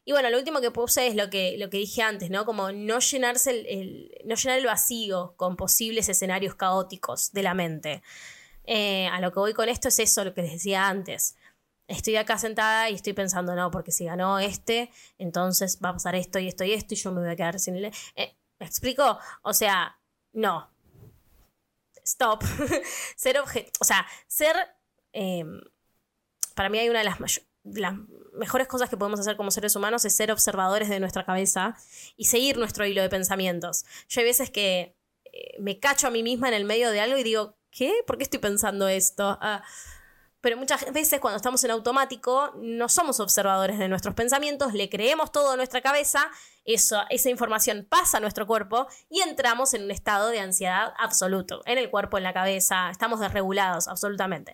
Y 0.05 0.13
bueno, 0.13 0.31
lo 0.31 0.39
último 0.39 0.61
que 0.61 0.71
puse 0.71 1.09
es 1.09 1.17
lo 1.17 1.31
que, 1.31 1.57
lo 1.59 1.69
que 1.69 1.79
dije 1.79 2.03
antes, 2.03 2.31
¿no? 2.31 2.45
Como 2.45 2.71
no 2.71 3.01
llenarse 3.01 3.51
el- 3.51 4.13
no 4.25 4.37
llenar 4.37 4.59
el 4.59 4.67
vacío 4.67 5.35
con 5.37 5.57
posibles 5.57 6.09
escenarios 6.09 6.55
caóticos 6.55 7.33
de 7.33 7.43
la 7.43 7.55
mente. 7.55 8.03
Eh, 8.65 9.09
a 9.09 9.21
lo 9.21 9.33
que 9.33 9.41
voy 9.41 9.53
con 9.53 9.69
esto 9.69 9.89
es 9.89 9.99
eso, 9.99 10.23
lo 10.25 10.33
que 10.35 10.43
les 10.43 10.53
decía 10.53 10.87
antes. 10.89 11.37
Estoy 11.89 12.17
acá 12.17 12.39
sentada 12.39 12.91
y 12.91 12.95
estoy 12.95 13.13
pensando, 13.13 13.55
no, 13.55 13.71
porque 13.71 13.93
si 13.93 14.05
ganó 14.05 14.39
este, 14.39 14.91
entonces 15.19 15.79
va 15.85 15.91
a 15.91 15.93
pasar 15.95 16.15
esto 16.17 16.39
y 16.39 16.49
esto 16.49 16.65
y 16.65 16.73
esto 16.73 16.95
y 16.95 16.97
yo 16.97 17.13
me 17.13 17.21
voy 17.21 17.31
a 17.31 17.37
quedar 17.37 17.61
sin 17.61 17.77
el... 17.77 17.87
Eh, 17.87 18.37
¿Me 18.59 18.67
explico? 18.67 19.19
O 19.43 19.53
sea, 19.53 19.99
no. 20.33 20.71
Stop. 22.05 22.43
ser 23.17 23.39
objeto. 23.39 23.71
O 23.81 23.85
sea, 23.85 24.07
ser... 24.27 24.57
eh, 25.13 25.45
para 26.57 26.71
mí 26.71 26.79
hay 26.79 26.89
una 26.89 27.01
de 27.01 27.05
las, 27.05 27.19
las 27.65 27.95
mejores 28.33 28.67
cosas 28.67 28.89
que 28.89 28.97
podemos 28.97 29.21
hacer 29.21 29.37
como 29.37 29.51
seres 29.51 29.77
humanos 29.77 30.05
es 30.05 30.17
ser 30.17 30.33
observadores 30.33 30.89
de 30.89 30.99
nuestra 30.99 31.25
cabeza 31.25 31.77
y 32.17 32.25
seguir 32.25 32.57
nuestro 32.57 32.87
hilo 32.87 33.03
de 33.03 33.11
pensamientos. 33.11 33.85
Yo 34.09 34.23
hay 34.23 34.27
veces 34.27 34.51
que 34.51 34.97
eh, 35.25 35.57
me 35.61 35.79
cacho 35.79 36.07
a 36.07 36.11
mí 36.11 36.23
misma 36.23 36.49
en 36.49 36.55
el 36.55 36.65
medio 36.65 36.91
de 36.91 37.01
algo 37.01 37.19
y 37.19 37.23
digo, 37.23 37.59
¿qué? 37.71 37.93
¿Por 38.07 38.17
qué 38.17 38.25
estoy 38.25 38.41
pensando 38.41 38.89
esto? 38.89 39.39
Ah, 39.41 39.63
pero 40.47 40.59
muchas 40.59 40.93
veces 40.93 41.19
cuando 41.19 41.39
estamos 41.39 41.65
en 41.65 41.73
automático 41.73 42.53
no 42.55 42.89
somos 42.89 43.19
observadores 43.19 43.81
de 43.81 43.89
nuestros 43.89 44.15
pensamientos, 44.15 44.75
le 44.75 44.89
creemos 44.89 45.33
todo 45.33 45.51
a 45.51 45.57
nuestra 45.57 45.81
cabeza, 45.81 46.31
eso, 46.65 47.03
esa 47.11 47.31
información 47.31 47.85
pasa 47.91 48.19
a 48.19 48.21
nuestro 48.21 48.47
cuerpo 48.47 48.87
y 49.11 49.23
entramos 49.23 49.75
en 49.75 49.83
un 49.83 49.91
estado 49.91 50.29
de 50.29 50.39
ansiedad 50.39 50.95
absoluto, 50.99 51.63
en 51.67 51.79
el 51.79 51.91
cuerpo, 51.91 52.17
en 52.17 52.23
la 52.23 52.33
cabeza, 52.33 52.91
estamos 52.91 53.19
desregulados 53.19 53.89
absolutamente. 53.89 54.53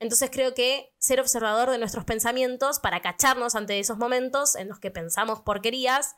Entonces 0.00 0.28
creo 0.30 0.52
que 0.52 0.92
ser 0.98 1.18
observador 1.18 1.70
de 1.70 1.78
nuestros 1.78 2.04
pensamientos 2.04 2.78
para 2.78 3.00
cacharnos 3.00 3.54
ante 3.54 3.78
esos 3.78 3.96
momentos 3.96 4.54
en 4.54 4.68
los 4.68 4.80
que 4.80 4.90
pensamos 4.90 5.40
porquerías 5.40 6.14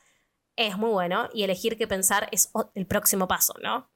es 0.56 0.76
muy 0.76 0.90
bueno 0.90 1.28
y 1.32 1.44
elegir 1.44 1.78
qué 1.78 1.86
pensar 1.86 2.28
es 2.32 2.50
el 2.74 2.88
próximo 2.88 3.28
paso, 3.28 3.54
¿no? 3.62 3.88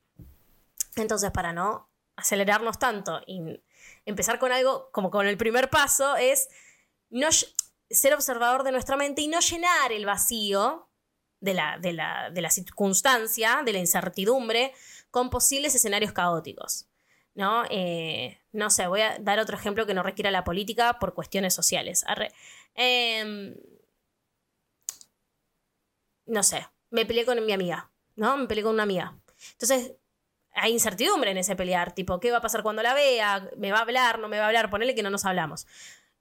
Entonces 0.94 1.32
para 1.32 1.52
no 1.52 1.90
acelerarnos 2.14 2.78
tanto 2.78 3.20
y 3.26 3.64
empezar 4.04 4.38
con 4.38 4.52
algo 4.52 4.90
como 4.92 5.10
con 5.10 5.26
el 5.26 5.36
primer 5.36 5.70
paso 5.70 6.16
es 6.16 6.48
no 7.10 7.28
ser 7.90 8.14
observador 8.14 8.64
de 8.64 8.72
nuestra 8.72 8.96
mente 8.96 9.22
y 9.22 9.28
no 9.28 9.40
llenar 9.40 9.92
el 9.92 10.06
vacío 10.06 10.88
de 11.40 11.54
la, 11.54 11.78
de 11.78 11.92
la, 11.92 12.30
de 12.30 12.40
la 12.40 12.50
circunstancia, 12.50 13.62
de 13.64 13.72
la 13.72 13.78
incertidumbre, 13.78 14.72
con 15.10 15.28
posibles 15.28 15.74
escenarios 15.74 16.12
caóticos. 16.12 16.88
¿no? 17.34 17.64
Eh, 17.70 18.38
no 18.52 18.70
sé, 18.70 18.86
voy 18.86 19.00
a 19.00 19.18
dar 19.18 19.38
otro 19.38 19.56
ejemplo 19.56 19.86
que 19.86 19.94
no 19.94 20.02
requiera 20.02 20.30
la 20.30 20.44
política 20.44 20.98
por 20.98 21.14
cuestiones 21.14 21.54
sociales. 21.54 22.04
Em, 22.74 23.54
no 26.26 26.42
sé, 26.42 26.66
me 26.90 27.06
peleé 27.06 27.24
con 27.24 27.44
mi 27.44 27.52
amiga, 27.52 27.90
¿no? 28.16 28.36
Me 28.36 28.46
peleé 28.46 28.64
con 28.64 28.74
una 28.74 28.82
amiga. 28.84 29.18
Entonces, 29.52 29.94
hay 30.54 30.72
incertidumbre 30.72 31.30
en 31.30 31.38
ese 31.38 31.56
pelear, 31.56 31.94
tipo, 31.94 32.20
¿qué 32.20 32.30
va 32.30 32.38
a 32.38 32.40
pasar 32.42 32.62
cuando 32.62 32.82
la 32.82 32.94
vea? 32.94 33.48
¿Me 33.56 33.72
va 33.72 33.78
a 33.78 33.82
hablar? 33.82 34.18
¿No 34.18 34.28
me 34.28 34.38
va 34.38 34.44
a 34.44 34.46
hablar? 34.48 34.70
Ponele 34.70 34.94
que 34.94 35.02
no 35.02 35.10
nos 35.10 35.24
hablamos. 35.24 35.66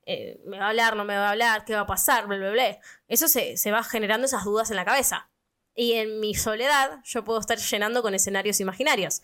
Eh, 0.05 0.41
¿Me 0.45 0.57
va 0.57 0.65
a 0.65 0.69
hablar? 0.69 0.95
¿No 0.95 1.05
me 1.05 1.15
va 1.15 1.27
a 1.27 1.31
hablar? 1.31 1.65
¿Qué 1.65 1.75
va 1.75 1.81
a 1.81 1.87
pasar? 1.87 2.27
Bla, 2.27 2.37
bla, 2.37 2.51
bla. 2.51 2.79
Eso 3.07 3.27
se, 3.27 3.57
se 3.57 3.71
va 3.71 3.83
generando 3.83 4.25
esas 4.25 4.43
dudas 4.43 4.69
en 4.71 4.77
la 4.77 4.85
cabeza. 4.85 5.29
Y 5.75 5.93
en 5.93 6.19
mi 6.19 6.33
soledad 6.35 7.01
yo 7.03 7.23
puedo 7.23 7.39
estar 7.39 7.57
llenando 7.57 8.01
con 8.01 8.13
escenarios 8.13 8.59
imaginarios. 8.59 9.21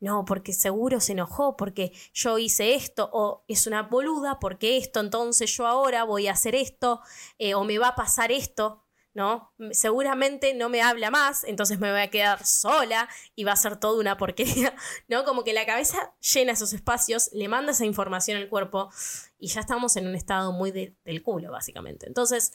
No, 0.00 0.24
porque 0.24 0.52
seguro 0.52 1.00
se 1.00 1.12
enojó, 1.12 1.56
porque 1.56 1.92
yo 2.12 2.38
hice 2.38 2.74
esto, 2.74 3.08
o 3.12 3.44
es 3.48 3.66
una 3.66 3.84
boluda, 3.84 4.38
porque 4.38 4.76
esto, 4.76 5.00
entonces 5.00 5.56
yo 5.56 5.66
ahora 5.66 6.04
voy 6.04 6.26
a 6.26 6.32
hacer 6.32 6.54
esto, 6.54 7.00
eh, 7.38 7.54
o 7.54 7.64
me 7.64 7.78
va 7.78 7.88
a 7.88 7.94
pasar 7.94 8.32
esto, 8.32 8.83
¿no? 9.14 9.52
Seguramente 9.70 10.54
no 10.54 10.68
me 10.68 10.82
habla 10.82 11.10
más, 11.10 11.44
entonces 11.44 11.78
me 11.78 11.90
voy 11.90 12.00
a 12.00 12.10
quedar 12.10 12.44
sola 12.44 13.08
y 13.36 13.44
va 13.44 13.52
a 13.52 13.56
ser 13.56 13.76
toda 13.76 13.98
una 14.00 14.16
porquería, 14.16 14.74
¿no? 15.08 15.24
Como 15.24 15.44
que 15.44 15.52
la 15.52 15.64
cabeza 15.66 16.12
llena 16.20 16.52
esos 16.52 16.72
espacios, 16.72 17.30
le 17.32 17.48
manda 17.48 17.72
esa 17.72 17.84
información 17.84 18.36
al 18.38 18.48
cuerpo 18.48 18.90
y 19.38 19.48
ya 19.48 19.60
estamos 19.60 19.96
en 19.96 20.08
un 20.08 20.14
estado 20.16 20.52
muy 20.52 20.72
de- 20.72 20.96
del 21.04 21.22
culo, 21.22 21.52
básicamente. 21.52 22.06
Entonces, 22.06 22.52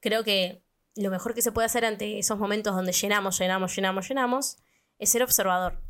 creo 0.00 0.24
que 0.24 0.62
lo 0.96 1.10
mejor 1.10 1.34
que 1.34 1.42
se 1.42 1.52
puede 1.52 1.66
hacer 1.66 1.84
ante 1.84 2.18
esos 2.18 2.38
momentos 2.38 2.74
donde 2.74 2.92
llenamos, 2.92 3.38
llenamos, 3.38 3.76
llenamos, 3.76 4.08
llenamos, 4.08 4.56
es 4.98 5.10
ser 5.10 5.22
observador. 5.22 5.80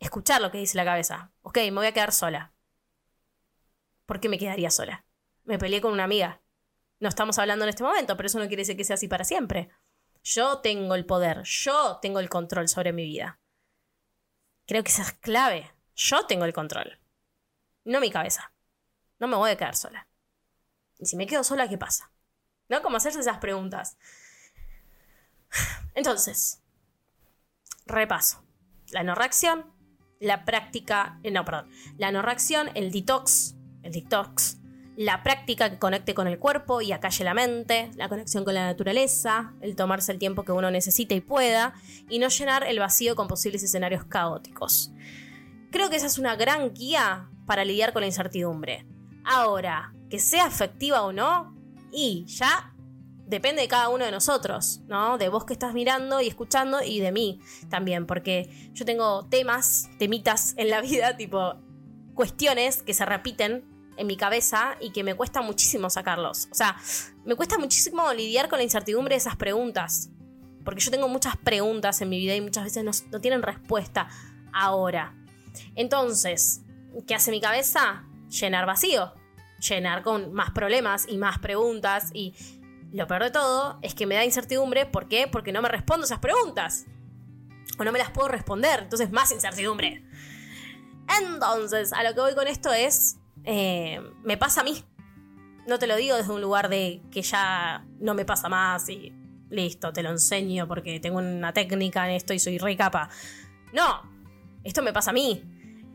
Escuchar 0.00 0.40
lo 0.40 0.50
que 0.50 0.58
dice 0.58 0.76
la 0.76 0.84
cabeza. 0.84 1.30
Ok, 1.42 1.56
me 1.58 1.70
voy 1.72 1.86
a 1.86 1.92
quedar 1.92 2.12
sola. 2.12 2.52
¿Por 4.06 4.20
qué 4.20 4.28
me 4.28 4.38
quedaría 4.38 4.70
sola? 4.70 5.04
Me 5.44 5.58
peleé 5.58 5.80
con 5.80 5.92
una 5.92 6.04
amiga. 6.04 6.40
No 7.00 7.08
estamos 7.08 7.38
hablando 7.38 7.64
en 7.64 7.68
este 7.68 7.82
momento, 7.82 8.16
pero 8.16 8.26
eso 8.26 8.38
no 8.38 8.48
quiere 8.48 8.62
decir 8.62 8.76
que 8.76 8.84
sea 8.84 8.94
así 8.94 9.08
para 9.08 9.24
siempre. 9.24 9.70
Yo 10.22 10.58
tengo 10.58 10.94
el 10.94 11.06
poder, 11.06 11.42
yo 11.44 11.98
tengo 12.02 12.20
el 12.20 12.28
control 12.28 12.68
sobre 12.68 12.92
mi 12.92 13.04
vida. 13.04 13.38
Creo 14.66 14.82
que 14.82 14.90
esa 14.90 15.02
es 15.02 15.12
clave. 15.12 15.72
Yo 15.94 16.26
tengo 16.26 16.44
el 16.44 16.52
control. 16.52 16.98
No 17.84 18.00
mi 18.00 18.10
cabeza. 18.10 18.52
No 19.18 19.26
me 19.26 19.36
voy 19.36 19.50
a 19.50 19.56
quedar 19.56 19.76
sola. 19.76 20.08
Y 20.98 21.06
si 21.06 21.16
me 21.16 21.26
quedo 21.26 21.44
sola, 21.44 21.68
¿qué 21.68 21.78
pasa? 21.78 22.12
¿No? 22.68 22.82
Como 22.82 22.96
hacerse 22.96 23.20
esas 23.20 23.38
preguntas. 23.38 23.96
Entonces, 25.94 26.62
repaso. 27.86 28.44
La 28.90 29.02
no 29.02 29.14
reacción, 29.14 29.72
la 30.20 30.44
práctica, 30.44 31.18
eh, 31.22 31.30
no, 31.30 31.44
perdón, 31.44 31.70
la 31.96 32.10
no 32.10 32.22
reacción, 32.22 32.70
el 32.74 32.90
detox, 32.90 33.54
el 33.82 33.92
detox, 33.92 34.58
la 34.98 35.22
práctica 35.22 35.70
que 35.70 35.78
conecte 35.78 36.12
con 36.12 36.26
el 36.26 36.40
cuerpo 36.40 36.82
y 36.82 36.90
acalle 36.90 37.22
la 37.22 37.32
mente, 37.32 37.88
la 37.94 38.08
conexión 38.08 38.44
con 38.44 38.54
la 38.54 38.66
naturaleza, 38.66 39.54
el 39.60 39.76
tomarse 39.76 40.10
el 40.10 40.18
tiempo 40.18 40.42
que 40.42 40.50
uno 40.50 40.72
necesite 40.72 41.14
y 41.14 41.20
pueda, 41.20 41.72
y 42.08 42.18
no 42.18 42.26
llenar 42.26 42.64
el 42.64 42.80
vacío 42.80 43.14
con 43.14 43.28
posibles 43.28 43.62
escenarios 43.62 44.04
caóticos. 44.06 44.90
Creo 45.70 45.88
que 45.88 45.94
esa 45.94 46.08
es 46.08 46.18
una 46.18 46.34
gran 46.34 46.74
guía 46.74 47.30
para 47.46 47.64
lidiar 47.64 47.92
con 47.92 48.00
la 48.00 48.08
incertidumbre. 48.08 48.88
Ahora, 49.24 49.94
que 50.10 50.18
sea 50.18 50.48
efectiva 50.48 51.02
o 51.02 51.12
no, 51.12 51.54
y 51.92 52.24
ya 52.26 52.74
depende 53.24 53.62
de 53.62 53.68
cada 53.68 53.90
uno 53.90 54.04
de 54.04 54.10
nosotros, 54.10 54.80
¿no? 54.88 55.16
De 55.16 55.28
vos 55.28 55.44
que 55.44 55.52
estás 55.52 55.74
mirando 55.74 56.20
y 56.20 56.26
escuchando 56.26 56.82
y 56.82 56.98
de 56.98 57.12
mí 57.12 57.40
también, 57.68 58.04
porque 58.04 58.72
yo 58.72 58.84
tengo 58.84 59.28
temas, 59.28 59.90
temitas 60.00 60.54
en 60.56 60.70
la 60.70 60.80
vida, 60.82 61.16
tipo 61.16 61.54
cuestiones 62.16 62.82
que 62.82 62.94
se 62.94 63.06
repiten 63.06 63.77
en 63.98 64.06
mi 64.06 64.16
cabeza 64.16 64.76
y 64.80 64.90
que 64.90 65.04
me 65.04 65.14
cuesta 65.14 65.42
muchísimo 65.42 65.90
sacarlos. 65.90 66.48
O 66.50 66.54
sea, 66.54 66.76
me 67.24 67.34
cuesta 67.34 67.58
muchísimo 67.58 68.12
lidiar 68.12 68.48
con 68.48 68.58
la 68.58 68.62
incertidumbre 68.62 69.14
de 69.14 69.18
esas 69.18 69.36
preguntas, 69.36 70.10
porque 70.64 70.80
yo 70.80 70.90
tengo 70.90 71.08
muchas 71.08 71.36
preguntas 71.36 72.00
en 72.00 72.08
mi 72.08 72.18
vida 72.18 72.34
y 72.34 72.40
muchas 72.40 72.64
veces 72.64 73.04
no, 73.10 73.20
tienen 73.20 73.42
respuesta 73.42 74.08
ahora. 74.52 75.14
Entonces, 75.74 76.62
¿qué 77.06 77.14
hace 77.14 77.30
mi 77.30 77.40
cabeza? 77.40 78.04
Llenar 78.28 78.66
vacío, 78.66 79.12
llenar 79.58 80.02
con 80.02 80.32
más 80.32 80.50
problemas 80.52 81.06
y 81.08 81.18
más 81.18 81.38
preguntas 81.38 82.10
y 82.14 82.34
lo 82.92 83.06
peor 83.06 83.24
de 83.24 83.30
todo 83.30 83.78
es 83.82 83.94
que 83.94 84.06
me 84.06 84.14
da 84.14 84.24
incertidumbre. 84.24 84.86
¿Por 84.86 85.08
qué? 85.08 85.26
Porque 85.26 85.52
no 85.52 85.60
me 85.60 85.68
respondo 85.68 86.06
esas 86.06 86.20
preguntas. 86.20 86.86
O 87.78 87.84
no 87.84 87.92
me 87.92 87.98
las 87.98 88.10
puedo 88.10 88.28
responder. 88.28 88.80
Entonces, 88.84 89.10
más 89.10 89.30
incertidumbre. 89.30 90.04
Entonces, 91.20 91.92
a 91.92 92.02
lo 92.02 92.14
que 92.14 92.20
voy 92.20 92.34
con 92.34 92.46
esto 92.46 92.72
es. 92.72 93.18
Eh, 93.50 93.98
me 94.24 94.36
pasa 94.36 94.60
a 94.60 94.64
mí. 94.64 94.84
No 95.66 95.78
te 95.78 95.86
lo 95.86 95.96
digo 95.96 96.16
desde 96.16 96.30
un 96.30 96.42
lugar 96.42 96.68
de 96.68 97.00
que 97.10 97.22
ya 97.22 97.86
no 97.98 98.12
me 98.12 98.26
pasa 98.26 98.50
más 98.50 98.90
y 98.90 99.14
listo, 99.48 99.90
te 99.90 100.02
lo 100.02 100.10
enseño 100.10 100.68
porque 100.68 101.00
tengo 101.00 101.18
una 101.18 101.54
técnica 101.54 102.06
en 102.06 102.14
esto 102.14 102.34
y 102.34 102.38
soy 102.38 102.58
re 102.58 102.76
capa. 102.76 103.08
No, 103.72 104.02
esto 104.64 104.82
me 104.82 104.92
pasa 104.92 105.10
a 105.10 105.14
mí. 105.14 105.42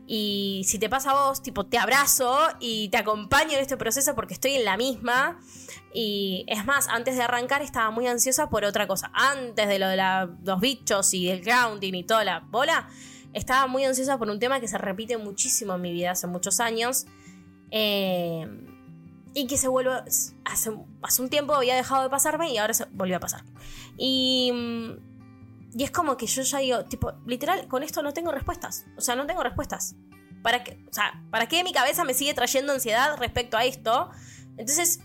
Y 0.04 0.64
si 0.66 0.80
te 0.80 0.88
pasa 0.88 1.12
a 1.12 1.28
vos, 1.28 1.42
tipo, 1.42 1.64
te 1.64 1.78
abrazo 1.78 2.36
y 2.58 2.88
te 2.88 2.96
acompaño 2.96 3.52
en 3.52 3.60
este 3.60 3.76
proceso 3.76 4.16
porque 4.16 4.34
estoy 4.34 4.56
en 4.56 4.64
la 4.64 4.76
misma. 4.76 5.38
Y 5.94 6.44
es 6.48 6.64
más, 6.66 6.88
antes 6.88 7.16
de 7.16 7.22
arrancar 7.22 7.62
estaba 7.62 7.92
muy 7.92 8.08
ansiosa 8.08 8.50
por 8.50 8.64
otra 8.64 8.88
cosa. 8.88 9.12
Antes 9.14 9.68
de 9.68 9.78
lo 9.78 9.86
de 9.86 9.96
los 10.44 10.60
bichos 10.60 11.14
y 11.14 11.30
el 11.30 11.40
grounding 11.40 11.94
y 11.94 12.02
toda 12.02 12.24
la 12.24 12.40
bola, 12.40 12.88
estaba 13.32 13.68
muy 13.68 13.84
ansiosa 13.84 14.18
por 14.18 14.28
un 14.28 14.40
tema 14.40 14.58
que 14.58 14.66
se 14.66 14.76
repite 14.76 15.18
muchísimo 15.18 15.74
en 15.76 15.82
mi 15.82 15.92
vida 15.92 16.10
hace 16.10 16.26
muchos 16.26 16.58
años. 16.58 17.06
Eh, 17.76 18.46
y 19.34 19.48
que 19.48 19.58
se 19.58 19.66
vuelve. 19.66 19.90
Hace, 20.44 20.70
hace 21.02 21.22
un 21.22 21.28
tiempo 21.28 21.54
había 21.54 21.74
dejado 21.74 22.04
de 22.04 22.08
pasarme 22.08 22.50
y 22.50 22.58
ahora 22.58 22.72
se 22.72 22.84
volvió 22.92 23.16
a 23.16 23.20
pasar. 23.20 23.44
Y. 23.98 24.52
y 25.76 25.82
es 25.82 25.90
como 25.90 26.16
que 26.16 26.26
yo 26.26 26.42
ya 26.42 26.58
digo, 26.58 26.84
tipo, 26.84 27.12
literal, 27.26 27.66
con 27.66 27.82
esto 27.82 28.00
no 28.02 28.12
tengo 28.12 28.30
respuestas. 28.30 28.86
O 28.96 29.00
sea, 29.00 29.16
no 29.16 29.26
tengo 29.26 29.42
respuestas. 29.42 29.96
¿Para 30.40 30.62
qué? 30.62 30.78
O 30.88 30.92
sea, 30.92 31.20
¿para 31.30 31.48
qué 31.48 31.64
mi 31.64 31.72
cabeza 31.72 32.04
me 32.04 32.14
sigue 32.14 32.32
trayendo 32.32 32.72
ansiedad 32.72 33.16
respecto 33.18 33.56
a 33.56 33.64
esto? 33.64 34.10
Entonces, 34.56 35.00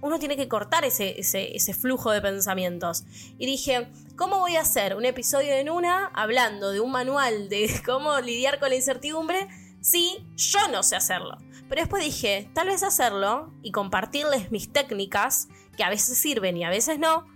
uno 0.00 0.18
tiene 0.18 0.36
que 0.36 0.48
cortar 0.48 0.84
ese, 0.84 1.20
ese, 1.20 1.54
ese 1.54 1.72
flujo 1.72 2.10
de 2.10 2.20
pensamientos. 2.20 3.04
Y 3.38 3.46
dije, 3.46 3.88
¿cómo 4.16 4.38
voy 4.40 4.56
a 4.56 4.62
hacer 4.62 4.96
un 4.96 5.04
episodio 5.04 5.52
en 5.52 5.70
una 5.70 6.06
hablando 6.06 6.72
de 6.72 6.80
un 6.80 6.90
manual 6.90 7.48
de 7.48 7.70
cómo 7.86 8.18
lidiar 8.18 8.58
con 8.58 8.70
la 8.70 8.74
incertidumbre 8.74 9.46
si 9.80 10.26
yo 10.34 10.66
no 10.72 10.82
sé 10.82 10.96
hacerlo? 10.96 11.38
Pero 11.70 11.82
después 11.82 12.04
dije, 12.04 12.50
tal 12.52 12.66
vez 12.66 12.82
hacerlo 12.82 13.54
y 13.62 13.70
compartirles 13.70 14.50
mis 14.50 14.72
técnicas, 14.72 15.48
que 15.76 15.84
a 15.84 15.88
veces 15.88 16.18
sirven 16.18 16.56
y 16.56 16.64
a 16.64 16.68
veces 16.68 16.98
no, 16.98 17.28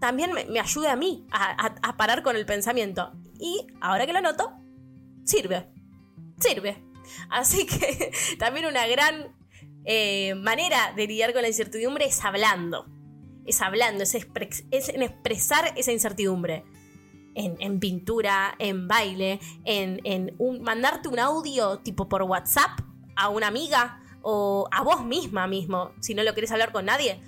también 0.00 0.32
me, 0.32 0.46
me 0.46 0.58
ayude 0.58 0.88
a 0.88 0.96
mí 0.96 1.26
a, 1.30 1.96
parar 1.98 2.22
con 2.22 2.34
el 2.34 2.46
pensamiento. 2.46 3.12
Y 3.38 3.66
ahora 3.82 4.06
que 4.06 4.14
lo 4.14 4.22
noto, 4.22 4.50
sirve. 5.24 5.68
Sirve. 6.38 6.82
Así 7.28 7.66
que 7.66 8.10
también 8.38 8.64
una 8.64 8.86
gran 8.86 9.36
eh, 9.84 10.34
manera 10.34 10.94
de 10.96 11.06
lidiar 11.06 11.34
con 11.34 11.42
la 11.42 11.48
incertidumbre 11.48 12.06
es 12.06 12.24
hablando. 12.24 12.86
Es 13.44 13.60
hablando, 13.60 14.02
es, 14.02 14.14
en 14.70 15.02
expresar 15.02 15.74
esa 15.76 15.92
incertidumbre. 15.92 16.64
En, 17.34 17.80
pintura, 17.80 18.54
en 18.58 18.88
baile, 18.88 19.40
en, 19.64 20.00
en 20.04 20.36
mandarte 20.62 21.08
un 21.08 21.18
audio 21.18 21.78
tipo 21.78 22.08
por 22.08 22.22
WhatsApp 22.24 22.80
a 23.20 23.28
una 23.28 23.48
amiga 23.48 24.00
o 24.22 24.68
a 24.70 24.82
vos 24.82 25.04
misma 25.04 25.46
mismo, 25.46 25.92
si 26.00 26.14
no 26.14 26.22
lo 26.22 26.34
querés 26.34 26.50
hablar 26.52 26.72
con 26.72 26.86
nadie. 26.86 27.20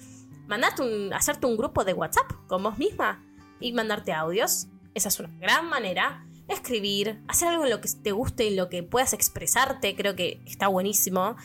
Mandarte 0.47 0.83
un, 0.83 1.13
hacerte 1.13 1.47
un 1.47 1.57
grupo 1.57 1.85
de 1.85 1.93
WhatsApp 1.93 2.31
con 2.47 2.63
vos 2.63 2.79
misma 2.79 3.25
y 3.61 3.73
mandarte 3.73 4.13
audios. 4.13 4.69
Esa 4.95 5.09
es 5.09 5.21
una 5.21 5.31
gran 5.39 5.69
manera. 5.69 6.27
Escribir, 6.49 7.23
hacer 7.29 7.49
algo 7.49 7.65
en 7.65 7.71
lo 7.71 7.81
que 7.81 7.89
te 8.03 8.13
guste, 8.13 8.49
en 8.49 8.57
lo 8.57 8.69
que 8.69 8.83
puedas 8.83 9.13
expresarte, 9.13 9.95
creo 9.95 10.17
que 10.17 10.43
está 10.47 10.69
buenísimo. 10.69 11.37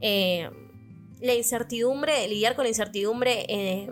Eh, 0.00 0.50
la 1.20 1.34
incertidumbre, 1.34 2.26
lidiar 2.28 2.54
con 2.54 2.64
la 2.64 2.68
incertidumbre 2.68 3.46
eh, 3.48 3.90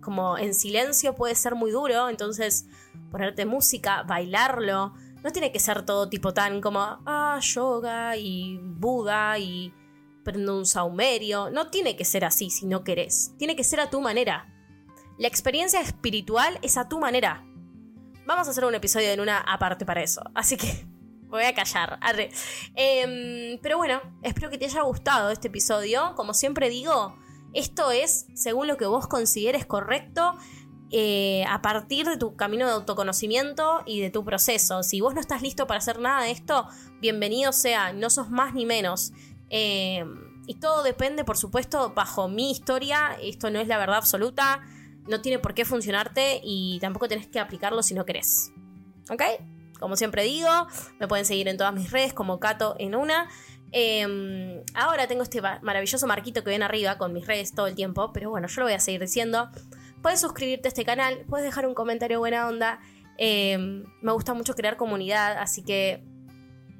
como 0.00 0.38
en 0.38 0.54
silencio 0.54 1.14
puede 1.14 1.34
ser 1.34 1.54
muy 1.54 1.70
duro, 1.70 2.08
entonces 2.08 2.66
ponerte 3.10 3.46
música, 3.46 4.02
bailarlo, 4.02 4.94
no 5.24 5.32
tiene 5.32 5.50
que 5.50 5.58
ser 5.58 5.86
todo 5.86 6.08
tipo 6.10 6.34
tan 6.34 6.60
como, 6.60 6.80
ah, 6.80 7.40
yoga 7.40 8.16
y 8.16 8.58
Buda 8.62 9.38
y 9.38 9.72
prendo 10.22 10.56
un 10.56 10.66
saumerio, 10.66 11.50
no 11.50 11.70
tiene 11.70 11.96
que 11.96 12.04
ser 12.04 12.26
así 12.26 12.50
si 12.50 12.66
no 12.66 12.84
querés, 12.84 13.32
tiene 13.38 13.56
que 13.56 13.64
ser 13.64 13.80
a 13.80 13.88
tu 13.88 14.00
manera. 14.02 14.50
La 15.18 15.26
experiencia 15.28 15.80
espiritual 15.80 16.58
es 16.62 16.76
a 16.76 16.88
tu 16.88 17.00
manera. 17.00 17.46
Vamos 18.26 18.48
a 18.48 18.50
hacer 18.50 18.64
un 18.64 18.74
episodio 18.74 19.10
en 19.10 19.20
una 19.20 19.38
aparte 19.38 19.86
para 19.86 20.02
eso, 20.02 20.22
así 20.34 20.58
que 20.58 20.86
voy 21.28 21.44
a 21.44 21.54
callar. 21.54 21.98
arre. 22.02 22.30
Em, 22.74 23.58
pero 23.62 23.78
bueno, 23.78 24.02
espero 24.22 24.50
que 24.50 24.58
te 24.58 24.66
haya 24.66 24.82
gustado 24.82 25.30
este 25.30 25.48
episodio. 25.48 26.14
Como 26.16 26.34
siempre 26.34 26.68
digo, 26.68 27.16
esto 27.54 27.90
es 27.90 28.26
según 28.34 28.66
lo 28.66 28.76
que 28.76 28.86
vos 28.86 29.06
consideres 29.06 29.64
correcto. 29.64 30.36
Eh, 30.90 31.44
a 31.48 31.60
partir 31.62 32.06
de 32.06 32.16
tu 32.16 32.36
camino 32.36 32.66
de 32.66 32.72
autoconocimiento 32.72 33.82
y 33.86 34.00
de 34.00 34.10
tu 34.10 34.24
proceso. 34.24 34.82
Si 34.82 35.00
vos 35.00 35.14
no 35.14 35.20
estás 35.20 35.42
listo 35.42 35.66
para 35.66 35.78
hacer 35.78 35.98
nada 35.98 36.22
de 36.22 36.30
esto, 36.30 36.66
bienvenido 37.00 37.52
sea, 37.52 37.92
no 37.92 38.10
sos 38.10 38.30
más 38.30 38.54
ni 38.54 38.66
menos. 38.66 39.12
Eh, 39.50 40.04
y 40.46 40.54
todo 40.54 40.82
depende, 40.82 41.24
por 41.24 41.36
supuesto, 41.36 41.92
bajo 41.94 42.28
mi 42.28 42.50
historia. 42.50 43.16
Esto 43.22 43.50
no 43.50 43.58
es 43.58 43.68
la 43.68 43.78
verdad 43.78 43.96
absoluta. 43.96 44.60
No 45.08 45.20
tiene 45.20 45.38
por 45.38 45.54
qué 45.54 45.64
funcionarte 45.64 46.40
y 46.42 46.78
tampoco 46.80 47.08
tenés 47.08 47.26
que 47.26 47.40
aplicarlo 47.40 47.82
si 47.82 47.94
no 47.94 48.04
querés. 48.04 48.52
¿Ok? 49.10 49.22
Como 49.80 49.96
siempre 49.96 50.22
digo, 50.22 50.48
me 50.98 51.08
pueden 51.08 51.24
seguir 51.24 51.48
en 51.48 51.56
todas 51.56 51.74
mis 51.74 51.90
redes 51.90 52.14
como 52.14 52.40
Cato 52.40 52.76
en 52.78 52.94
una. 52.94 53.28
Eh, 53.72 54.62
ahora 54.74 55.08
tengo 55.08 55.22
este 55.24 55.42
ma- 55.42 55.58
maravilloso 55.62 56.06
marquito 56.06 56.44
que 56.44 56.50
ven 56.50 56.62
arriba 56.62 56.96
con 56.96 57.12
mis 57.12 57.26
redes 57.26 57.54
todo 57.54 57.66
el 57.66 57.74
tiempo, 57.74 58.12
pero 58.12 58.30
bueno, 58.30 58.46
yo 58.48 58.60
lo 58.60 58.66
voy 58.66 58.74
a 58.74 58.80
seguir 58.80 59.00
diciendo. 59.00 59.48
Puedes 60.04 60.20
suscribirte 60.20 60.68
a 60.68 60.70
este 60.70 60.84
canal, 60.84 61.24
puedes 61.30 61.46
dejar 61.46 61.66
un 61.66 61.72
comentario 61.72 62.18
buena 62.18 62.46
onda. 62.46 62.78
Eh, 63.16 63.56
me 64.02 64.12
gusta 64.12 64.34
mucho 64.34 64.52
crear 64.52 64.76
comunidad, 64.76 65.38
así 65.38 65.64
que 65.64 66.04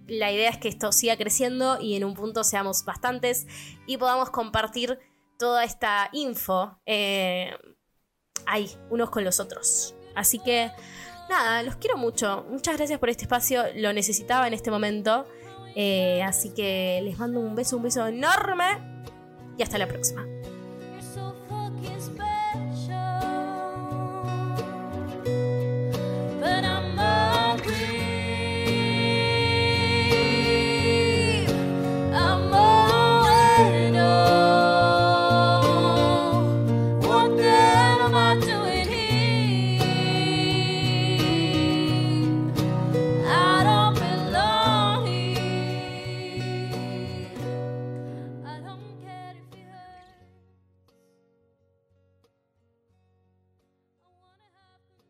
la 0.06 0.30
idea 0.30 0.50
es 0.50 0.58
que 0.58 0.68
esto 0.68 0.92
siga 0.92 1.16
creciendo 1.16 1.80
y 1.80 1.96
en 1.96 2.04
un 2.04 2.12
punto 2.12 2.44
seamos 2.44 2.84
bastantes 2.84 3.46
y 3.86 3.96
podamos 3.96 4.28
compartir 4.28 4.98
toda 5.38 5.64
esta 5.64 6.10
info 6.12 6.78
eh, 6.84 7.56
ahí, 8.44 8.68
unos 8.90 9.08
con 9.08 9.24
los 9.24 9.40
otros. 9.40 9.94
Así 10.14 10.38
que, 10.38 10.70
nada, 11.30 11.62
los 11.62 11.76
quiero 11.76 11.96
mucho. 11.96 12.44
Muchas 12.50 12.76
gracias 12.76 12.98
por 12.98 13.08
este 13.08 13.24
espacio, 13.24 13.62
lo 13.74 13.94
necesitaba 13.94 14.46
en 14.48 14.52
este 14.52 14.70
momento. 14.70 15.26
Eh, 15.74 16.22
así 16.22 16.50
que 16.50 17.00
les 17.02 17.18
mando 17.18 17.40
un 17.40 17.54
beso, 17.54 17.78
un 17.78 17.84
beso 17.84 18.06
enorme 18.06 18.66
y 19.56 19.62
hasta 19.62 19.78
la 19.78 19.88
próxima. 19.88 20.26